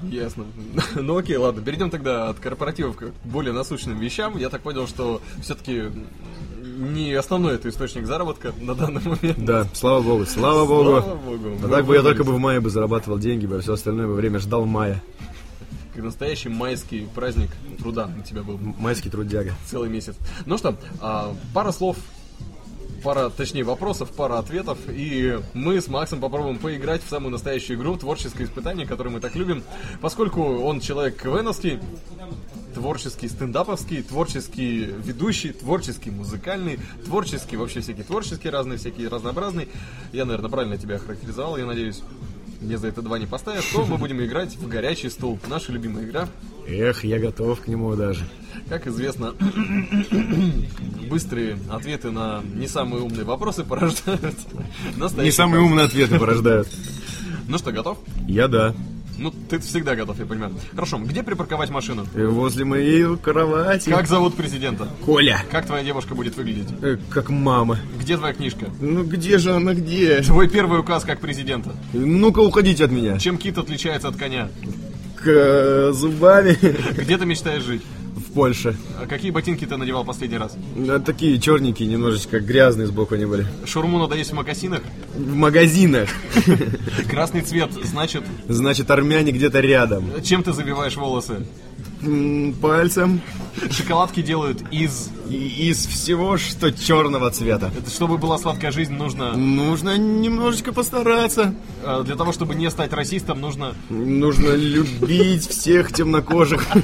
Ясно. 0.02 0.46
Ну 1.00 1.16
окей, 1.16 1.36
ладно, 1.36 1.62
перейдем 1.62 1.90
тогда 1.90 2.28
от 2.28 2.38
корпоративов 2.38 2.96
к 2.96 3.04
более 3.24 3.52
насущным 3.52 3.98
вещам. 3.98 4.36
Я 4.38 4.48
так 4.48 4.62
понял, 4.62 4.86
что 4.86 5.20
все-таки 5.42 5.84
не 6.80 7.12
основной 7.12 7.54
это 7.54 7.68
источник 7.68 8.06
заработка 8.06 8.52
на 8.60 8.74
данный 8.74 9.02
момент. 9.02 9.44
Да, 9.44 9.66
слава 9.74 10.02
богу, 10.02 10.26
слава 10.26 10.66
богу. 10.66 11.00
Слава 11.02 11.16
богу. 11.16 11.56
А 11.62 11.68
так 11.68 11.84
бы 11.84 11.94
я 11.94 12.02
только 12.02 12.24
бы 12.24 12.32
в 12.32 12.38
мае 12.38 12.60
бы 12.60 12.70
зарабатывал 12.70 13.18
деньги, 13.18 13.46
бы, 13.46 13.56
а 13.56 13.60
все 13.60 13.74
остальное 13.74 14.06
бы 14.06 14.14
время 14.14 14.38
ждал 14.38 14.64
мая. 14.64 15.02
Как 15.94 16.04
настоящий 16.04 16.48
майский 16.48 17.08
праздник 17.14 17.50
труда 17.78 18.10
у 18.18 18.22
тебя 18.22 18.42
был 18.42 18.58
Майский 18.78 19.10
трудяга. 19.10 19.52
целый 19.66 19.90
месяц. 19.90 20.14
Ну 20.46 20.56
что, 20.56 20.76
а, 21.00 21.34
пара 21.52 21.72
слов, 21.72 21.96
пара, 23.02 23.28
точнее, 23.30 23.64
вопросов, 23.64 24.10
пара 24.10 24.38
ответов, 24.38 24.78
и 24.88 25.38
мы 25.52 25.80
с 25.80 25.88
Максом 25.88 26.20
попробуем 26.20 26.58
поиграть 26.58 27.02
в 27.02 27.08
самую 27.08 27.32
настоящую 27.32 27.78
игру, 27.78 27.96
творческое 27.96 28.44
испытание, 28.44 28.86
которое 28.86 29.10
мы 29.10 29.20
так 29.20 29.34
любим, 29.34 29.64
поскольку 30.00 30.42
он 30.58 30.80
человек 30.80 31.20
КВНовский, 31.20 31.80
творческий 32.80 33.28
стендаповский, 33.28 34.02
творческий 34.02 34.86
ведущий, 35.04 35.52
творческий 35.52 36.10
музыкальный, 36.10 36.78
творческий, 37.04 37.58
вообще 37.58 37.80
всякие 37.80 38.04
творческие 38.04 38.50
разные, 38.50 38.78
всякие 38.78 39.08
разнообразные. 39.08 39.68
Я, 40.12 40.24
наверное, 40.24 40.48
правильно 40.50 40.78
тебя 40.78 40.96
охарактеризовал, 40.96 41.58
я 41.58 41.66
надеюсь. 41.66 42.00
Мне 42.62 42.78
за 42.78 42.88
это 42.88 43.02
два 43.02 43.18
не 43.18 43.26
поставят, 43.26 43.64
то 43.70 43.84
мы 43.84 43.98
будем 43.98 44.24
играть 44.24 44.56
в 44.56 44.66
горячий 44.66 45.10
стул. 45.10 45.38
Наша 45.46 45.72
любимая 45.72 46.06
игра. 46.06 46.26
Эх, 46.66 47.04
я 47.04 47.18
готов 47.18 47.60
к 47.60 47.68
нему 47.68 47.94
даже. 47.96 48.26
Как 48.70 48.86
известно, 48.86 49.34
быстрые 51.10 51.58
ответы 51.70 52.10
на 52.10 52.42
не 52.54 52.66
самые 52.66 53.02
умные 53.02 53.24
вопросы 53.24 53.62
порождают 53.62 54.36
Не 55.18 55.30
самые 55.30 55.62
умные 55.62 55.84
ответы 55.84 56.18
порождают. 56.18 56.68
Ну 57.46 57.58
что, 57.58 57.72
готов? 57.72 57.98
Я 58.26 58.48
да. 58.48 58.74
Ну, 59.20 59.30
ты 59.50 59.58
всегда 59.58 59.94
готов, 59.94 60.18
я 60.18 60.24
понимаю. 60.24 60.54
Хорошо, 60.74 60.98
где 60.98 61.22
припарковать 61.22 61.68
машину? 61.68 62.06
И 62.16 62.22
Возле 62.22 62.64
моей 62.64 63.16
кровати. 63.18 63.90
Как 63.90 64.06
зовут 64.06 64.34
президента? 64.34 64.88
Коля. 65.04 65.42
Как 65.50 65.66
твоя 65.66 65.84
девушка 65.84 66.14
будет 66.14 66.38
выглядеть? 66.38 66.68
Э, 66.80 66.96
Как 67.10 67.28
мама. 67.28 67.78
Где 68.00 68.16
твоя 68.16 68.32
книжка? 68.32 68.66
Ну 68.80 69.04
где 69.04 69.36
же 69.36 69.52
она, 69.52 69.74
где? 69.74 70.22
Твой 70.22 70.48
первый 70.48 70.80
указ 70.80 71.04
как 71.04 71.20
президента. 71.20 71.70
Ну-ка 71.92 72.38
уходите 72.40 72.86
от 72.86 72.92
меня. 72.92 73.18
Чем 73.18 73.36
кит 73.36 73.58
отличается 73.58 74.08
от 74.08 74.16
коня? 74.16 74.48
К 75.22 75.26
э, 75.26 75.92
зубами 75.92 76.56
Где 76.98 77.18
ты 77.18 77.26
мечтаешь 77.26 77.62
жить? 77.62 77.82
В 78.30 78.34
Польше. 78.34 78.76
А 79.02 79.06
какие 79.06 79.30
ботинки 79.30 79.64
ты 79.66 79.76
надевал 79.76 80.04
последний 80.04 80.38
раз? 80.38 80.56
Да, 80.76 80.98
такие 80.98 81.38
черненькие, 81.40 81.88
немножечко 81.88 82.40
грязные 82.40 82.86
сбоку 82.86 83.14
они 83.14 83.24
были. 83.26 83.46
Шурму 83.66 83.98
надо 83.98 84.14
есть 84.16 84.30
в 84.30 84.34
мокасинах? 84.34 84.82
В 85.14 85.34
магазинах. 85.34 86.08
Красный 87.10 87.42
цвет, 87.42 87.72
значит, 87.84 88.22
Значит, 88.48 88.90
армяне 88.90 89.32
где-то 89.32 89.60
рядом. 89.60 90.04
чем 90.22 90.42
ты 90.42 90.52
завиваешь 90.52 90.96
волосы? 90.96 91.46
Пальцем. 92.62 93.20
Шоколадки 93.70 94.22
делают 94.22 94.62
из... 94.70 95.10
Из 95.28 95.86
всего, 95.86 96.38
что 96.38 96.72
черного 96.72 97.30
цвета. 97.30 97.70
Это 97.78 97.90
чтобы 97.90 98.16
была 98.16 98.38
сладкая 98.38 98.72
жизнь, 98.72 98.94
нужно... 98.94 99.36
Нужно 99.36 99.98
немножечко 99.98 100.72
постараться. 100.72 101.54
э, 101.84 102.02
Для 102.06 102.16
того, 102.16 102.32
чтобы 102.32 102.54
не 102.54 102.70
стать 102.70 102.92
расистом, 102.94 103.40
нужно... 103.40 103.74
Нужно 103.90 104.54
любить 104.54 105.46
всех 105.46 105.92
темнокожих. 105.92 106.66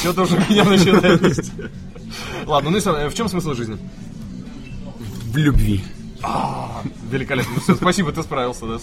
Что-то 0.00 0.22
уже 0.22 0.36
меня 0.48 0.64
начинает 0.64 1.20
нести. 1.22 1.52
Ладно, 2.46 2.70
ну 2.70 2.76
и 2.76 2.80
сам- 2.80 2.96
э, 2.96 3.08
в 3.08 3.14
чем 3.14 3.28
смысл 3.28 3.54
жизни? 3.54 3.78
В 5.32 5.36
любви. 5.36 5.82
Великолепно. 7.10 7.60
Все, 7.60 7.74
спасибо, 7.74 8.12
ты 8.12 8.22
справился, 8.22 8.66
да. 8.66 8.78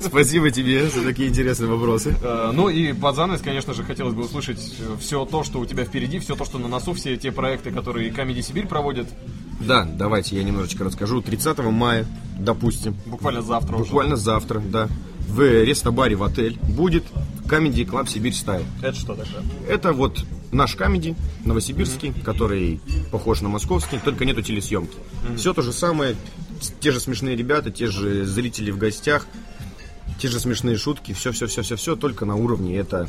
Спасибо 0.00 0.50
тебе 0.50 0.88
за 0.90 1.02
такие 1.02 1.28
интересные 1.28 1.70
вопросы. 1.70 2.16
Э, 2.22 2.50
Ну 2.52 2.68
и 2.68 2.92
под 2.92 3.14
занавес, 3.16 3.40
конечно 3.42 3.74
же, 3.74 3.84
хотелось 3.84 4.14
бы 4.14 4.24
услышать 4.24 4.58
все 5.00 5.24
то, 5.24 5.44
что 5.44 5.60
у 5.60 5.66
тебя 5.66 5.84
впереди, 5.84 6.18
все 6.18 6.34
то, 6.34 6.44
что 6.44 6.58
на 6.58 6.68
носу, 6.68 6.92
все 6.94 7.16
те 7.16 7.30
проекты, 7.32 7.70
которые 7.70 8.10
Comedy 8.10 8.42
Сибирь 8.42 8.66
проводит 8.66 9.06
Да, 9.60 9.84
давайте 9.84 10.36
я 10.36 10.42
немножечко 10.42 10.82
расскажу. 10.84 11.22
30 11.22 11.58
мая, 11.70 12.06
допустим, 12.38 12.96
буквально 13.06 13.42
завтра 13.42 13.76
уже. 13.76 13.84
буквально 13.84 14.16
завтра, 14.16 14.58
да, 14.60 14.88
в 15.28 15.40
рестобаре 15.62 16.16
в 16.16 16.24
отель 16.24 16.58
будет 16.60 17.04
Comedy 17.50 17.84
Club 17.84 18.08
Сибирь 18.08 18.32
Стайл. 18.32 18.64
Это 18.80 18.96
что 18.96 19.16
такое? 19.16 19.42
Это 19.68 19.92
вот 19.92 20.24
наш 20.52 20.76
комедий 20.76 21.16
новосибирский, 21.44 22.12
который 22.24 22.80
похож 23.10 23.40
на 23.40 23.48
московский, 23.48 23.98
только 23.98 24.24
нету 24.24 24.40
телесъемки. 24.40 24.96
Все 25.36 25.52
то 25.52 25.60
же 25.60 25.72
самое, 25.72 26.14
те 26.78 26.92
же 26.92 27.00
смешные 27.00 27.34
ребята, 27.34 27.72
те 27.72 27.88
же 27.88 28.24
зрители 28.24 28.70
в 28.70 28.78
гостях, 28.78 29.26
те 30.20 30.28
же 30.28 30.38
смешные 30.38 30.76
шутки, 30.76 31.12
все-все-все-все-все, 31.12 31.96
только 31.96 32.24
на 32.24 32.36
уровне 32.36 32.76
это 32.76 33.08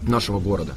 нашего 0.00 0.40
города. 0.40 0.74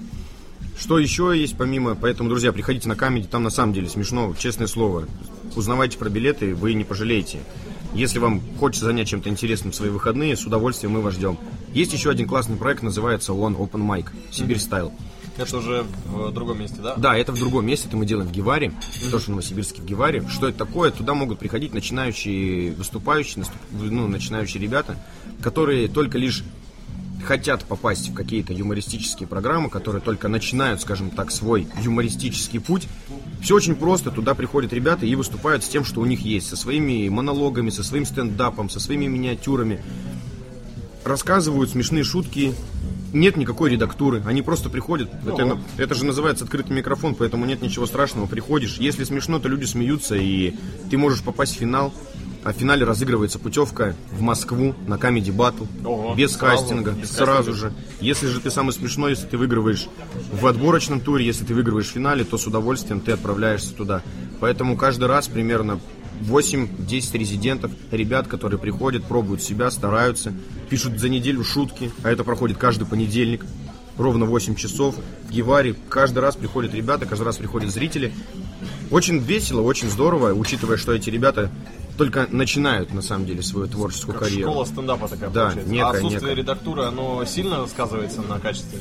Что 0.78 1.00
еще 1.00 1.34
есть 1.34 1.58
помимо, 1.58 1.96
поэтому, 1.96 2.30
друзья, 2.30 2.52
приходите 2.52 2.90
на 2.90 2.96
камеди, 2.96 3.28
там 3.28 3.42
на 3.42 3.50
самом 3.50 3.74
деле 3.74 3.88
смешно, 3.88 4.36
честное 4.38 4.68
слово. 4.68 5.08
Узнавайте 5.56 5.98
про 5.98 6.10
билеты, 6.10 6.54
вы 6.54 6.74
не 6.74 6.84
пожалеете. 6.84 7.40
Если 7.94 8.20
вам 8.20 8.42
хочется 8.60 8.86
занять 8.86 9.08
чем-то 9.08 9.30
интересным 9.30 9.72
свои 9.72 9.90
выходные, 9.90 10.36
с 10.36 10.46
удовольствием 10.46 10.92
мы 10.92 11.02
вас 11.02 11.16
ждем. 11.16 11.40
Есть 11.78 11.94
еще 11.94 12.10
один 12.10 12.28
классный 12.28 12.56
проект, 12.56 12.82
называется 12.82 13.34
One 13.34 13.56
Open 13.56 13.86
Mic, 13.86 14.08
Сибирь 14.32 14.58
Стайл. 14.58 14.92
Это 15.38 15.58
уже 15.58 15.86
в 16.08 16.32
другом 16.32 16.60
месте, 16.60 16.78
да? 16.82 16.96
Да, 16.96 17.16
это 17.16 17.34
в 17.34 17.38
другом 17.38 17.68
месте, 17.68 17.88
это 17.88 17.96
мы 17.96 18.08
делаем 18.08 18.28
в 18.28 18.32
Геваре, 18.32 18.74
тоже 19.12 19.26
в 19.26 19.30
Новосибирске 19.30 19.84
в 19.84 19.86
Геваре. 19.86 20.28
Что 20.28 20.48
это 20.48 20.58
такое? 20.58 20.90
Туда 20.90 21.14
могут 21.14 21.38
приходить 21.38 21.76
начинающие 21.76 22.72
выступающие, 22.72 23.46
ну, 23.70 24.08
начинающие 24.08 24.60
ребята, 24.60 24.98
которые 25.40 25.88
только 25.88 26.18
лишь 26.18 26.44
хотят 27.24 27.64
попасть 27.66 28.10
в 28.10 28.16
какие-то 28.16 28.54
юмористические 28.54 29.28
программы, 29.28 29.70
которые 29.70 30.02
только 30.02 30.30
начинают, 30.30 30.82
скажем 30.82 31.12
так, 31.12 31.30
свой 31.30 31.68
юмористический 31.84 32.60
путь. 32.60 32.88
Все 33.40 33.54
очень 33.54 33.76
просто, 33.76 34.10
туда 34.10 34.34
приходят 34.34 34.74
ребята 34.74 35.06
и 35.06 35.14
выступают 35.14 35.64
с 35.64 35.68
тем, 35.68 35.86
что 35.86 36.02
у 36.02 36.06
них 36.06 36.22
есть, 36.22 36.48
со 36.48 36.56
своими 36.56 37.08
монологами, 37.08 37.70
со 37.70 37.84
своим 37.84 38.08
стендапом, 38.08 38.72
со 38.72 38.80
своими 38.80 39.06
миниатюрами 39.06 39.80
рассказывают 41.08 41.72
смешные 41.72 42.04
шутки 42.04 42.54
нет 43.14 43.38
никакой 43.38 43.72
редактуры, 43.72 44.22
они 44.26 44.42
просто 44.42 44.70
приходят. 44.70 45.10
Это, 45.26 45.58
это 45.78 45.96
же 45.96 46.06
называется 46.06 46.44
открытый 46.44 46.76
микрофон, 46.76 47.16
поэтому 47.16 47.46
нет 47.46 47.62
ничего 47.62 47.86
страшного. 47.86 48.26
Приходишь, 48.28 48.78
если 48.78 49.04
смешно, 49.04 49.40
то 49.40 49.48
люди 49.48 49.66
смеются, 49.66 50.16
и 50.16 50.56
ты 50.90 50.98
можешь 50.98 51.24
попасть 51.24 51.56
в 51.56 51.60
финал. 51.60 51.94
А 52.44 52.54
в 52.54 52.56
финале 52.56 52.86
разыгрывается 52.86 53.40
путевка 53.40 53.94
в 54.12 54.22
Москву 54.22 54.74
на 54.88 54.94
Comedy 54.94 55.36
Battle. 55.36 55.68
Ого, 55.84 56.16
без 56.16 56.34
сразу, 56.34 56.62
кастинга, 56.62 56.92
без 56.92 57.12
сразу 57.12 57.52
кастинга. 57.52 57.58
же. 57.58 57.74
Если 58.00 58.28
же 58.28 58.40
ты 58.40 58.52
самый 58.52 58.72
смешной, 58.72 59.12
если 59.12 59.26
ты 59.26 59.38
выигрываешь 59.38 59.90
в 60.32 60.46
отборочном 60.48 61.02
туре, 61.02 61.26
если 61.26 61.44
ты 61.44 61.54
выигрываешь 61.54 61.88
в 61.88 61.92
финале, 61.92 62.24
то 62.24 62.38
с 62.38 62.48
удовольствием 62.48 63.02
ты 63.02 63.12
отправляешься 63.12 63.74
туда. 63.74 64.02
Поэтому 64.40 64.78
каждый 64.78 65.06
раз 65.06 65.28
примерно 65.28 65.80
8-10 66.22 67.18
резидентов, 67.18 67.72
ребят, 67.92 68.28
которые 68.28 68.60
приходят, 68.60 69.04
пробуют 69.06 69.42
себя, 69.42 69.70
стараются, 69.72 70.34
пишут 70.70 71.00
за 71.00 71.10
неделю 71.10 71.44
шутки, 71.44 71.92
а 72.04 72.10
это 72.10 72.24
проходит 72.24 72.58
каждый 72.58 72.88
понедельник, 72.88 73.46
ровно 73.98 74.26
8 74.26 74.56
часов 74.56 74.96
в 75.28 75.32
Геваре. 75.32 75.76
Каждый 75.90 76.20
раз 76.20 76.36
приходят 76.36 76.74
ребята, 76.74 77.06
каждый 77.06 77.24
раз 77.24 77.38
приходят 77.38 77.70
зрители. 77.72 78.14
Очень 78.92 79.20
весело, 79.20 79.62
очень 79.62 79.90
здорово, 79.90 80.34
учитывая, 80.34 80.78
что 80.78 80.94
эти 80.94 81.10
ребята 81.10 81.52
только 81.98 82.28
начинают, 82.32 82.94
на 82.94 83.02
самом 83.02 83.26
деле, 83.26 83.42
свою 83.42 83.68
творческую 83.68 84.14
Как 84.14 84.24
карьеру. 84.26 84.52
школа 84.52 84.66
стендапа 84.66 85.08
такая 85.08 85.30
Да, 85.32 85.42
получается. 85.46 85.72
некая, 85.72 85.86
а 85.86 85.90
отсутствие 85.90 86.22
некая. 86.22 86.36
редактуры, 86.36 86.84
оно 86.84 87.26
сильно 87.26 87.66
сказывается 87.66 88.22
на 88.22 88.40
качестве? 88.40 88.80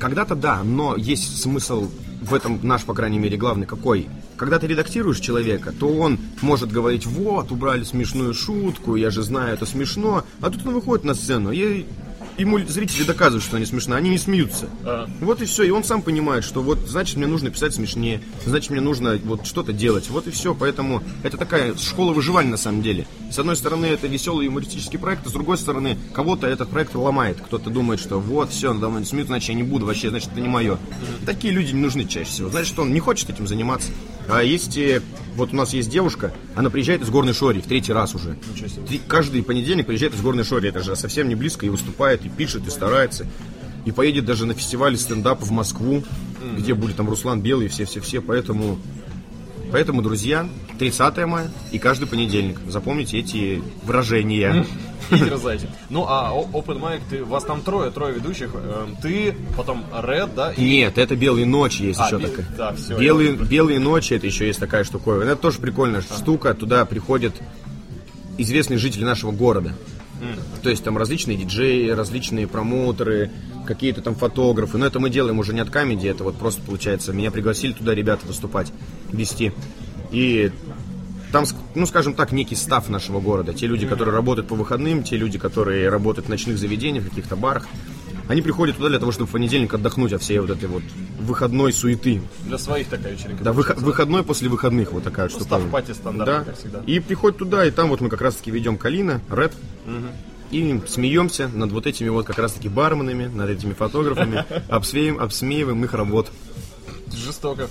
Когда-то 0.00 0.34
да, 0.34 0.62
но 0.64 0.96
есть 0.96 1.40
смысл 1.42 1.90
в 2.24 2.34
этом 2.34 2.60
наш, 2.62 2.84
по 2.84 2.94
крайней 2.94 3.18
мере, 3.18 3.36
главный 3.36 3.66
какой. 3.66 4.08
Когда 4.36 4.58
ты 4.58 4.66
редактируешь 4.66 5.20
человека, 5.20 5.72
то 5.72 5.88
он 5.88 6.18
может 6.40 6.72
говорить, 6.72 7.06
вот, 7.06 7.52
убрали 7.52 7.84
смешную 7.84 8.34
шутку, 8.34 8.96
я 8.96 9.10
же 9.10 9.22
знаю, 9.22 9.54
это 9.54 9.66
смешно. 9.66 10.24
А 10.40 10.50
тут 10.50 10.66
он 10.66 10.74
выходит 10.74 11.04
на 11.04 11.14
сцену, 11.14 11.52
и 11.52 11.86
ему 12.38 12.58
зрители 12.58 13.04
доказывают, 13.04 13.44
что 13.44 13.56
они 13.56 13.66
смешны, 13.66 13.94
они 13.94 14.10
не 14.10 14.18
смеются. 14.18 14.68
А. 14.84 15.08
Вот 15.20 15.42
и 15.42 15.44
все, 15.44 15.64
и 15.64 15.70
он 15.70 15.84
сам 15.84 16.02
понимает, 16.02 16.44
что 16.44 16.62
вот, 16.62 16.78
значит, 16.86 17.16
мне 17.16 17.26
нужно 17.26 17.50
писать 17.50 17.74
смешнее, 17.74 18.20
значит, 18.44 18.70
мне 18.70 18.80
нужно 18.80 19.18
вот 19.24 19.46
что-то 19.46 19.72
делать. 19.72 20.08
Вот 20.10 20.26
и 20.26 20.30
все, 20.30 20.54
поэтому 20.54 21.02
это 21.22 21.36
такая 21.36 21.76
школа 21.76 22.12
выживания 22.12 22.50
на 22.50 22.56
самом 22.56 22.82
деле. 22.82 23.06
С 23.30 23.38
одной 23.38 23.56
стороны, 23.56 23.86
это 23.86 24.06
веселый 24.06 24.46
юмористический 24.46 24.98
проект, 24.98 25.26
а 25.26 25.30
с 25.30 25.32
другой 25.32 25.58
стороны, 25.58 25.96
кого-то 26.12 26.46
этот 26.46 26.68
проект 26.68 26.94
ломает. 26.94 27.40
Кто-то 27.40 27.70
думает, 27.70 28.00
что 28.00 28.20
вот, 28.20 28.50
все, 28.50 28.72
надо 28.72 28.88
мной 28.88 29.04
смеют, 29.04 29.28
значит, 29.28 29.48
я 29.48 29.54
не 29.54 29.62
буду, 29.62 29.86
вообще, 29.86 30.10
значит, 30.10 30.30
это 30.32 30.40
не 30.40 30.48
мое. 30.48 30.78
Такие 31.26 31.52
люди 31.52 31.72
не 31.72 31.80
нужны 31.80 32.04
чаще 32.04 32.30
всего. 32.30 32.48
Значит, 32.48 32.78
он 32.78 32.92
не 32.92 33.00
хочет 33.00 33.30
этим 33.30 33.46
заниматься. 33.46 33.90
А 34.28 34.42
есть, 34.42 34.76
э, 34.78 35.02
вот 35.36 35.52
у 35.52 35.56
нас 35.56 35.72
есть 35.74 35.90
девушка, 35.90 36.32
она 36.54 36.70
приезжает 36.70 37.02
из 37.02 37.10
Горной 37.10 37.34
Шори 37.34 37.60
в 37.60 37.66
третий 37.66 37.92
раз 37.92 38.14
уже. 38.14 38.36
Три- 38.86 39.00
каждый 39.06 39.42
понедельник 39.42 39.86
приезжает 39.86 40.14
из 40.14 40.20
Горной 40.20 40.44
Шори, 40.44 40.68
это 40.68 40.82
же 40.82 40.96
совсем 40.96 41.28
не 41.28 41.34
близко, 41.34 41.66
и 41.66 41.68
выступает, 41.68 42.24
и 42.24 42.28
пишет, 42.28 42.66
и 42.66 42.70
старается. 42.70 43.26
И 43.84 43.92
поедет 43.92 44.24
даже 44.24 44.46
на 44.46 44.54
фестиваль 44.54 44.96
стендапа 44.96 45.44
в 45.44 45.50
Москву, 45.50 46.02
где 46.56 46.72
будет 46.74 46.96
там 46.96 47.08
Руслан 47.08 47.42
Белый 47.42 47.68
все-все-все. 47.68 48.22
Поэтому, 48.22 48.78
поэтому, 49.74 50.02
друзья, 50.02 50.48
30 50.78 51.26
мая 51.26 51.50
и 51.72 51.80
каждый 51.80 52.06
понедельник. 52.06 52.60
Запомните 52.68 53.18
эти 53.18 53.60
выражения. 53.82 54.64
И 55.10 55.16
дерзайте. 55.18 55.68
Ну, 55.90 56.06
а 56.08 56.30
Open 56.32 56.80
Mic, 56.80 57.00
ты, 57.10 57.24
вас 57.24 57.42
там 57.42 57.60
трое, 57.60 57.90
трое 57.90 58.14
ведущих. 58.14 58.54
Эм, 58.54 58.94
Ты, 59.02 59.34
потом 59.56 59.84
Red, 59.92 60.30
да? 60.36 60.52
И 60.52 60.62
Нет, 60.62 60.96
это 60.96 61.16
белые 61.16 61.44
ночи 61.44 61.82
есть 61.82 61.98
А, 61.98 62.06
еще 62.06 62.18
бе- 62.18 62.28
такая. 62.28 62.46
да, 62.56 62.72
всё, 62.74 62.96
белые, 62.98 63.32
белые 63.32 63.80
ночи 63.80 64.14
это 64.14 64.26
еще 64.26 64.46
есть 64.46 64.60
такая 64.60 64.84
штуковина. 64.84 65.30
Это 65.30 65.36
тоже 65.42 65.58
прикольная 65.58 66.02
штука. 66.02 66.54
Туда 66.54 66.84
приходят 66.84 67.34
известные 68.38 68.78
жители 68.78 69.02
нашего 69.04 69.32
города. 69.32 69.72
То 70.62 70.70
есть 70.70 70.82
там 70.84 70.96
различные 70.96 71.36
диджеи, 71.36 71.90
различные 71.90 72.46
промоутеры, 72.46 73.30
какие-то 73.66 74.00
там 74.00 74.14
фотографы. 74.14 74.78
Но 74.78 74.86
это 74.86 74.98
мы 75.00 75.10
делаем 75.10 75.38
уже 75.38 75.52
не 75.52 75.60
от 75.60 75.68
камеди, 75.68 76.06
это 76.06 76.22
вот 76.24 76.36
просто 76.38 76.62
получается. 76.62 77.12
Меня 77.12 77.30
пригласили 77.30 77.72
туда 77.72 77.94
ребята 77.94 78.24
выступать, 78.26 78.72
вести. 79.14 79.52
И 80.10 80.50
там, 81.32 81.44
ну, 81.74 81.86
скажем 81.86 82.14
так, 82.14 82.30
некий 82.32 82.54
став 82.54 82.88
нашего 82.88 83.20
города. 83.20 83.52
Те 83.52 83.66
люди, 83.66 83.86
которые 83.86 84.14
работают 84.14 84.46
по 84.48 84.54
выходным, 84.54 85.02
те 85.02 85.16
люди, 85.16 85.38
которые 85.38 85.88
работают 85.88 86.26
в 86.26 86.28
ночных 86.30 86.58
заведениях, 86.58 87.04
в 87.04 87.08
каких-то 87.08 87.34
барах. 87.36 87.66
Они 88.26 88.40
приходят 88.40 88.76
туда 88.76 88.88
для 88.88 88.98
того, 88.98 89.12
чтобы 89.12 89.28
в 89.28 89.32
понедельник 89.32 89.74
отдохнуть 89.74 90.12
от 90.14 90.22
всей 90.22 90.38
вот 90.38 90.48
этой 90.48 90.66
вот 90.68 90.82
выходной 91.20 91.72
суеты. 91.74 92.22
для 92.46 92.56
своих 92.56 92.88
такая 92.88 93.12
вечеринка. 93.12 93.44
Да, 93.44 93.52
выход- 93.52 93.78
выходной 93.82 94.22
после 94.22 94.48
выходных 94.48 94.92
вот 94.92 95.02
такая 95.04 95.26
Ну, 95.26 95.30
штука. 95.30 95.44
став-пати 95.44 95.92
стандартный, 95.92 96.38
Да. 96.38 96.44
как 96.44 96.58
всегда. 96.58 96.82
И 96.86 97.00
приходит 97.00 97.36
туда, 97.38 97.66
и 97.66 97.70
там 97.70 97.88
вот 97.88 98.00
мы 98.00 98.08
как 98.08 98.22
раз 98.22 98.36
таки 98.36 98.50
ведем 98.50 98.78
Калина, 98.78 99.20
Ред. 99.30 99.52
И 100.50 100.80
смеемся 100.86 101.48
над 101.48 101.72
вот 101.72 101.86
этими 101.86 102.08
вот 102.10 102.26
как 102.26 102.38
раз 102.38 102.52
таки 102.52 102.68
барменами, 102.68 103.26
над 103.26 103.50
этими 103.50 103.72
фотографами, 103.72 104.44
обсмеиваем, 104.68 105.20
обсмеиваем 105.20 105.84
их 105.84 105.92
работ. 105.94 106.30
Жестоко. 107.16 107.68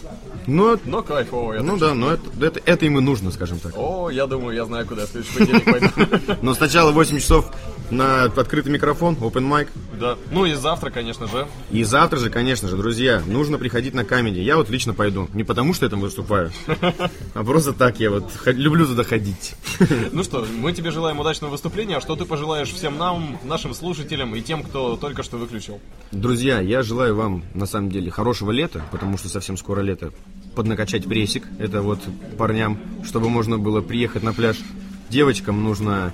Но, 0.47 0.77
Но 0.85 1.01
кайфово. 1.01 1.53
я 1.53 1.61
ну 1.61 1.77
да, 1.77 1.93
но 1.93 2.11
это, 2.11 2.23
это, 2.41 2.61
это 2.65 2.85
им 2.85 2.97
и 2.97 3.01
нужно, 3.01 3.31
скажем 3.31 3.59
так. 3.59 3.73
О, 3.75 4.09
я 4.09 4.27
думаю, 4.27 4.55
я 4.55 4.65
знаю, 4.65 4.85
куда 4.85 5.01
я 5.01 5.07
следующий 5.07 5.37
понедельник 5.37 5.65
пойду. 5.65 6.37
Но 6.41 6.53
сначала 6.53 6.91
8 6.91 7.19
часов 7.19 7.51
на 7.91 8.23
открытый 8.23 8.71
микрофон, 8.71 9.15
open 9.15 9.47
mic. 9.47 9.67
Да. 9.99 10.17
Ну 10.31 10.45
и 10.45 10.53
завтра, 10.53 10.89
конечно 10.89 11.27
же. 11.27 11.47
И 11.71 11.83
завтра 11.83 12.19
же, 12.19 12.29
конечно 12.29 12.67
же, 12.67 12.75
друзья, 12.75 13.21
нужно 13.25 13.57
приходить 13.57 13.93
на 13.93 14.03
камеди. 14.03 14.39
Я 14.39 14.57
вот 14.57 14.69
лично 14.69 14.93
пойду. 14.93 15.29
Не 15.33 15.43
потому, 15.43 15.73
что 15.73 15.85
я 15.85 15.89
там 15.89 16.01
выступаю, 16.01 16.51
а 17.33 17.43
просто 17.43 17.73
так 17.73 17.99
я 17.99 18.09
вот 18.09 18.31
люблю 18.45 18.85
туда 18.85 19.03
ходить. 19.03 19.55
Ну 20.11 20.23
что, 20.23 20.45
мы 20.57 20.73
тебе 20.73 20.91
желаем 20.91 21.19
удачного 21.19 21.51
выступления. 21.51 21.97
А 21.97 22.01
что 22.01 22.15
ты 22.15 22.25
пожелаешь 22.25 22.71
всем 22.71 22.97
нам, 22.97 23.39
нашим 23.43 23.73
слушателям 23.73 24.35
и 24.35 24.41
тем, 24.41 24.63
кто 24.63 24.97
только 24.97 25.23
что 25.23 25.37
выключил? 25.37 25.79
Друзья, 26.11 26.59
я 26.59 26.83
желаю 26.83 27.15
вам, 27.15 27.43
на 27.53 27.65
самом 27.65 27.89
деле, 27.89 28.09
хорошего 28.11 28.51
лета, 28.51 28.83
потому 28.91 29.17
что 29.17 29.29
совсем 29.33 29.57
скоро 29.57 29.81
лето. 29.81 30.13
Поднакачать 30.55 31.05
прессик, 31.05 31.43
это 31.59 31.81
вот 31.81 31.99
парням, 32.37 32.79
чтобы 33.03 33.29
можно 33.29 33.57
было 33.57 33.81
приехать 33.81 34.23
на 34.23 34.33
пляж. 34.33 34.57
Девочкам 35.09 35.63
нужно 35.63 36.13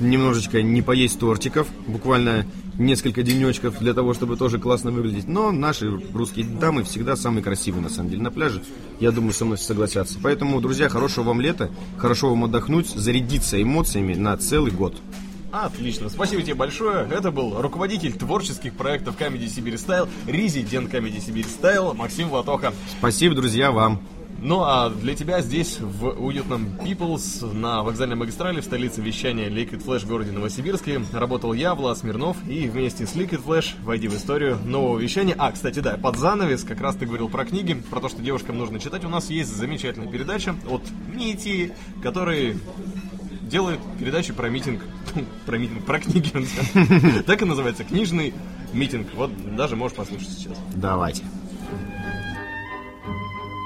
немножечко 0.00 0.62
не 0.62 0.82
поесть 0.82 1.18
тортиков, 1.18 1.66
буквально 1.86 2.46
несколько 2.78 3.22
денечков 3.22 3.78
для 3.78 3.92
того, 3.94 4.14
чтобы 4.14 4.36
тоже 4.36 4.58
классно 4.58 4.90
выглядеть. 4.90 5.26
Но 5.26 5.50
наши 5.50 5.90
русские 6.14 6.46
дамы 6.46 6.84
всегда 6.84 7.16
самые 7.16 7.42
красивые, 7.42 7.82
на 7.82 7.88
самом 7.88 8.10
деле, 8.10 8.22
на 8.22 8.30
пляже. 8.30 8.62
Я 9.00 9.10
думаю, 9.10 9.32
со 9.32 9.44
мной 9.44 9.58
согласятся. 9.58 10.18
Поэтому, 10.22 10.60
друзья, 10.60 10.88
хорошего 10.88 11.24
вам 11.26 11.40
лета, 11.40 11.70
хорошо 11.96 12.30
вам 12.30 12.44
отдохнуть, 12.44 12.88
зарядиться 12.88 13.60
эмоциями 13.60 14.14
на 14.14 14.36
целый 14.36 14.70
год. 14.70 14.96
Отлично, 15.50 16.08
спасибо 16.10 16.42
тебе 16.42 16.54
большое. 16.54 17.08
Это 17.10 17.30
был 17.30 17.60
руководитель 17.60 18.12
творческих 18.12 18.74
проектов 18.74 19.16
Comedy 19.18 19.48
Сибирь 19.48 19.78
Стайл, 19.78 20.08
резидент 20.26 20.92
Comedy 20.92 21.20
Сибирь 21.20 21.46
Стайл 21.46 21.94
Максим 21.94 22.30
Латоха. 22.30 22.74
Спасибо, 22.98 23.34
друзья, 23.34 23.72
вам. 23.72 24.00
Ну 24.40 24.62
а 24.62 24.88
для 24.88 25.16
тебя 25.16 25.40
здесь, 25.40 25.80
в 25.80 26.10
уютном 26.24 26.76
Peoples, 26.80 27.52
на 27.52 27.82
вокзальной 27.82 28.14
магистрали 28.14 28.60
в 28.60 28.64
столице 28.64 29.00
вещания 29.00 29.48
Liquid 29.48 29.84
Flash 29.84 30.00
в 30.00 30.08
городе 30.08 30.30
Новосибирске, 30.30 31.00
работал 31.12 31.52
я, 31.54 31.74
Влад 31.74 31.98
Смирнов, 31.98 32.36
и 32.46 32.68
вместе 32.68 33.04
с 33.04 33.16
Liquid 33.16 33.44
Flash 33.44 33.74
войди 33.82 34.06
в 34.06 34.16
историю 34.16 34.58
нового 34.64 34.98
вещания. 34.98 35.34
А, 35.36 35.50
кстати, 35.50 35.80
да, 35.80 35.96
под 35.96 36.18
занавес, 36.18 36.62
как 36.62 36.80
раз 36.80 36.94
ты 36.94 37.06
говорил 37.06 37.28
про 37.28 37.44
книги, 37.44 37.74
про 37.90 38.00
то, 38.00 38.08
что 38.08 38.22
девушкам 38.22 38.58
нужно 38.58 38.78
читать. 38.78 39.04
У 39.04 39.08
нас 39.08 39.28
есть 39.28 39.56
замечательная 39.56 40.08
передача 40.08 40.54
от 40.70 40.82
Нити, 41.12 41.74
который 42.00 42.58
делает 43.48 43.80
передачи 43.98 44.32
про 44.32 44.48
митинг. 44.48 44.82
про 45.46 45.58
митинг, 45.58 45.84
про 45.84 46.00
книги. 46.00 46.32
Так 47.26 47.42
и 47.42 47.44
называется, 47.44 47.84
книжный 47.84 48.34
митинг. 48.72 49.08
Вот 49.14 49.30
даже 49.56 49.76
можешь 49.76 49.96
послушать 49.96 50.28
сейчас. 50.28 50.58
Давайте. 50.74 51.22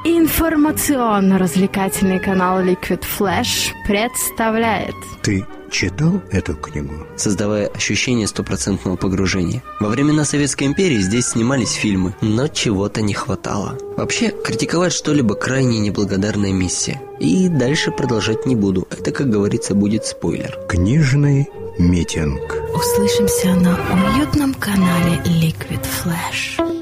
Информационно-развлекательный 0.04 2.18
канал 2.18 2.60
Liquid 2.60 3.04
Flash 3.18 3.70
представляет 3.86 4.96
Ты 5.22 5.46
читал 5.70 6.20
эту 6.32 6.56
книгу? 6.56 7.06
создавая 7.14 7.68
ощущение 7.68 8.26
стопроцентного 8.26 8.96
погружения. 8.96 9.62
Во 9.78 9.88
времена 9.88 10.24
Советской 10.24 10.64
империи 10.64 10.98
здесь 10.98 11.28
снимались 11.28 11.74
фильмы, 11.74 12.16
но 12.20 12.48
чего-то 12.48 13.00
не 13.00 13.14
хватало. 13.14 13.78
Вообще, 13.96 14.32
критиковать 14.44 14.92
что-либо 14.92 15.36
крайне 15.36 15.78
неблагодарная 15.78 16.52
миссия. 16.52 17.00
И 17.20 17.46
дальше 17.48 17.92
продолжать 17.92 18.44
не 18.44 18.56
буду. 18.56 18.88
Это, 18.90 19.12
как 19.12 19.30
говорится, 19.30 19.76
будет 19.76 20.04
спойлер. 20.04 20.58
Книжный 20.68 21.48
митинг. 21.78 22.40
Услышимся 22.74 23.54
на 23.54 23.78
уютном 24.16 24.52
канале 24.54 25.18
Liquid 25.26 25.86
Flash. 26.04 26.81